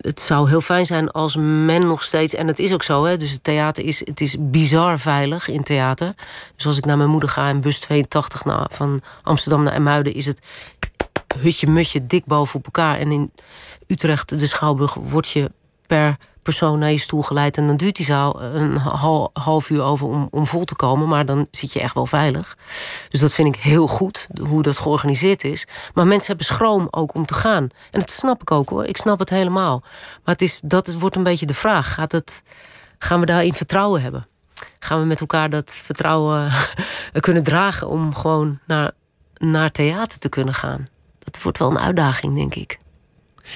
[0.00, 3.16] het zou heel fijn zijn als men nog steeds, en het is ook zo, hè,
[3.16, 6.14] dus het theater is, het is bizar veilig in theater.
[6.56, 10.14] Dus als ik naar mijn moeder ga in bus 82 naar, van Amsterdam naar Emuiden,
[10.14, 10.46] is het
[11.38, 12.98] hutje mutje dik boven op elkaar.
[12.98, 13.32] En in
[13.86, 15.50] Utrecht, de Schouwburg, word je
[15.86, 16.16] per
[16.46, 17.56] persoon naar je stoel geleid.
[17.56, 21.08] En dan duurt die zaal een hal- half uur over om, om vol te komen.
[21.08, 22.56] Maar dan zit je echt wel veilig.
[23.08, 25.66] Dus dat vind ik heel goed, hoe dat georganiseerd is.
[25.94, 27.68] Maar mensen hebben schroom ook om te gaan.
[27.90, 28.84] En dat snap ik ook hoor.
[28.84, 29.82] Ik snap het helemaal.
[30.24, 31.94] Maar het is, dat wordt een beetje de vraag.
[31.94, 32.42] Gaat het,
[32.98, 34.26] gaan we daarin vertrouwen hebben?
[34.78, 36.50] Gaan we met elkaar dat vertrouwen
[37.20, 38.90] kunnen dragen om gewoon naar,
[39.36, 40.86] naar theater te kunnen gaan?
[41.18, 42.78] Dat wordt wel een uitdaging, denk ik.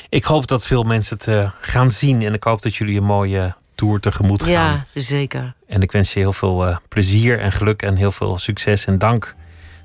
[0.09, 3.05] Ik hoop dat veel mensen het eh, gaan zien en ik hoop dat jullie een
[3.05, 4.53] mooie tour tegemoet gaan.
[4.53, 5.55] Ja, zeker.
[5.66, 8.99] En ik wens je heel veel eh, plezier en geluk en heel veel succes en
[8.99, 9.34] dank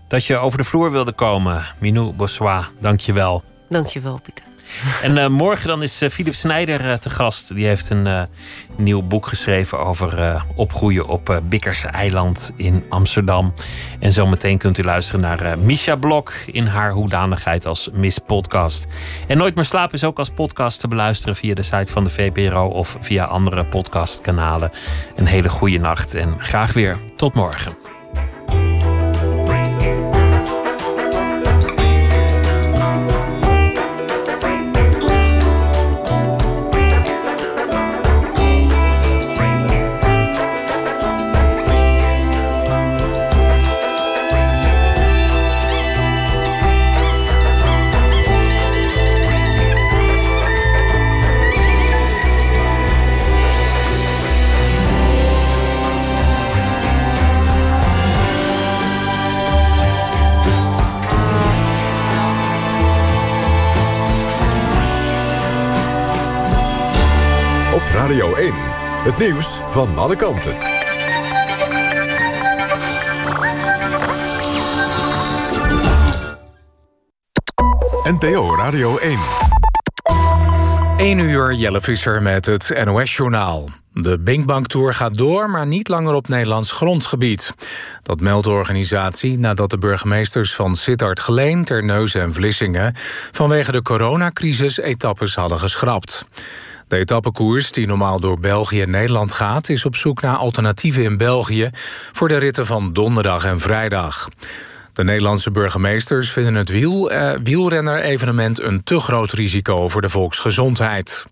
[0.08, 1.66] dat je over de vloer wilde komen.
[1.80, 3.44] Minou Bossois, dank je wel.
[3.70, 4.46] Dankjewel, Pieter.
[5.02, 7.56] En eh, morgen dan is eh, Philip Snijder eh, te gast.
[7.56, 8.28] Die heeft een
[8.76, 13.54] nieuw boek geschreven over opgroeien op Bikkerse eiland in Amsterdam.
[14.00, 18.88] En zometeen kunt u luisteren naar Misha Blok in haar hoedanigheid als Miss Podcast.
[19.28, 22.10] En Nooit meer slapen is ook als podcast te beluisteren via de site van de
[22.10, 24.72] VPRO of via andere podcastkanalen.
[25.16, 27.95] Een hele goede nacht en graag weer tot morgen.
[68.06, 68.54] Radio 1.
[69.04, 70.56] Het nieuws van alle kanten.
[78.04, 79.20] NPO Radio 1.
[80.98, 83.70] 1 uur Jelle Visser met het NOS-journaal.
[83.94, 87.54] De Binkbank Tour gaat door, maar niet langer op Nederlands grondgebied.
[88.04, 92.94] Dat meldt de organisatie nadat de burgemeesters van Sittard Geleen, Terneuzen en Vlissingen
[93.32, 96.26] vanwege de coronacrisis etappes hadden geschrapt.
[96.88, 101.18] De etappekoers, die normaal door België en Nederland gaat, is op zoek naar alternatieven in
[101.18, 101.70] België
[102.12, 104.30] voor de ritten van donderdag en vrijdag.
[104.94, 111.26] De Nederlandse burgemeesters vinden het wiel, eh, wielrenner-evenement een te groot risico voor de volksgezondheid.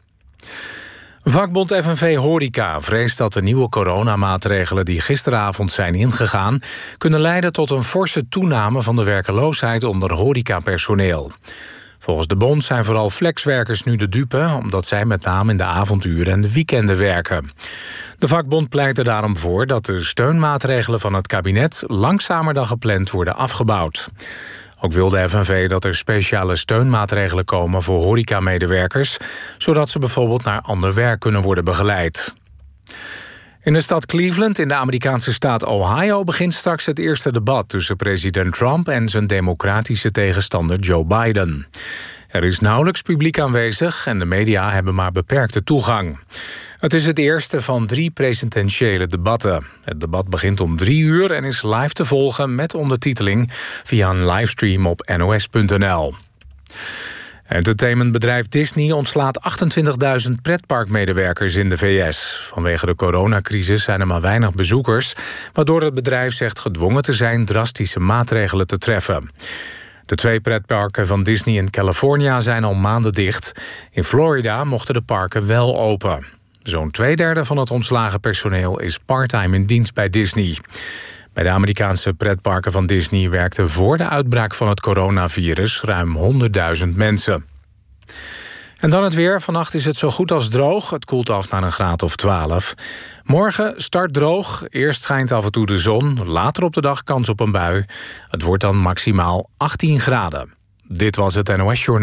[1.23, 6.59] Vakbond FNV Horeca vreest dat de nieuwe coronamaatregelen die gisteravond zijn ingegaan,
[6.97, 11.31] kunnen leiden tot een forse toename van de werkeloosheid onder horecapersoneel.
[12.03, 15.63] Volgens de bond zijn vooral flexwerkers nu de dupe, omdat zij met name in de
[15.63, 17.49] avonduren en de weekenden werken.
[18.19, 23.11] De vakbond pleit er daarom voor dat de steunmaatregelen van het kabinet langzamer dan gepland
[23.11, 24.09] worden afgebouwd.
[24.79, 29.17] Ook wil de FNV dat er speciale steunmaatregelen komen voor horecamedewerkers,
[29.57, 32.33] zodat ze bijvoorbeeld naar ander werk kunnen worden begeleid.
[33.63, 37.95] In de stad Cleveland in de Amerikaanse staat Ohio begint straks het eerste debat tussen
[37.95, 41.67] president Trump en zijn democratische tegenstander Joe Biden.
[42.27, 46.19] Er is nauwelijks publiek aanwezig en de media hebben maar beperkte toegang.
[46.79, 49.65] Het is het eerste van drie presidentiële debatten.
[49.83, 53.49] Het debat begint om drie uur en is live te volgen met ondertiteling
[53.83, 56.13] via een livestream op nos.nl.
[57.43, 59.39] Entertainmentbedrijf Disney ontslaat
[60.27, 62.49] 28.000 pretparkmedewerkers in de VS.
[62.53, 65.13] Vanwege de coronacrisis zijn er maar weinig bezoekers...
[65.53, 69.29] waardoor het bedrijf zegt gedwongen te zijn drastische maatregelen te treffen.
[70.05, 73.51] De twee pretparken van Disney in California zijn al maanden dicht.
[73.91, 76.25] In Florida mochten de parken wel open.
[76.63, 80.57] Zo'n twee derde van het ontslagen personeel is parttime in dienst bij Disney.
[81.33, 86.41] Bij de Amerikaanse pretparken van Disney werkten voor de uitbraak van het coronavirus ruim
[86.83, 87.45] 100.000 mensen.
[88.79, 89.41] En dan het weer.
[89.41, 90.89] Vannacht is het zo goed als droog.
[90.89, 92.73] Het koelt af naar een graad of 12.
[93.23, 94.63] Morgen start droog.
[94.69, 96.25] Eerst schijnt af en toe de zon.
[96.25, 97.85] Later op de dag kans op een bui.
[98.27, 100.53] Het wordt dan maximaal 18 graden.
[100.87, 101.91] Dit was het NOS Journaal.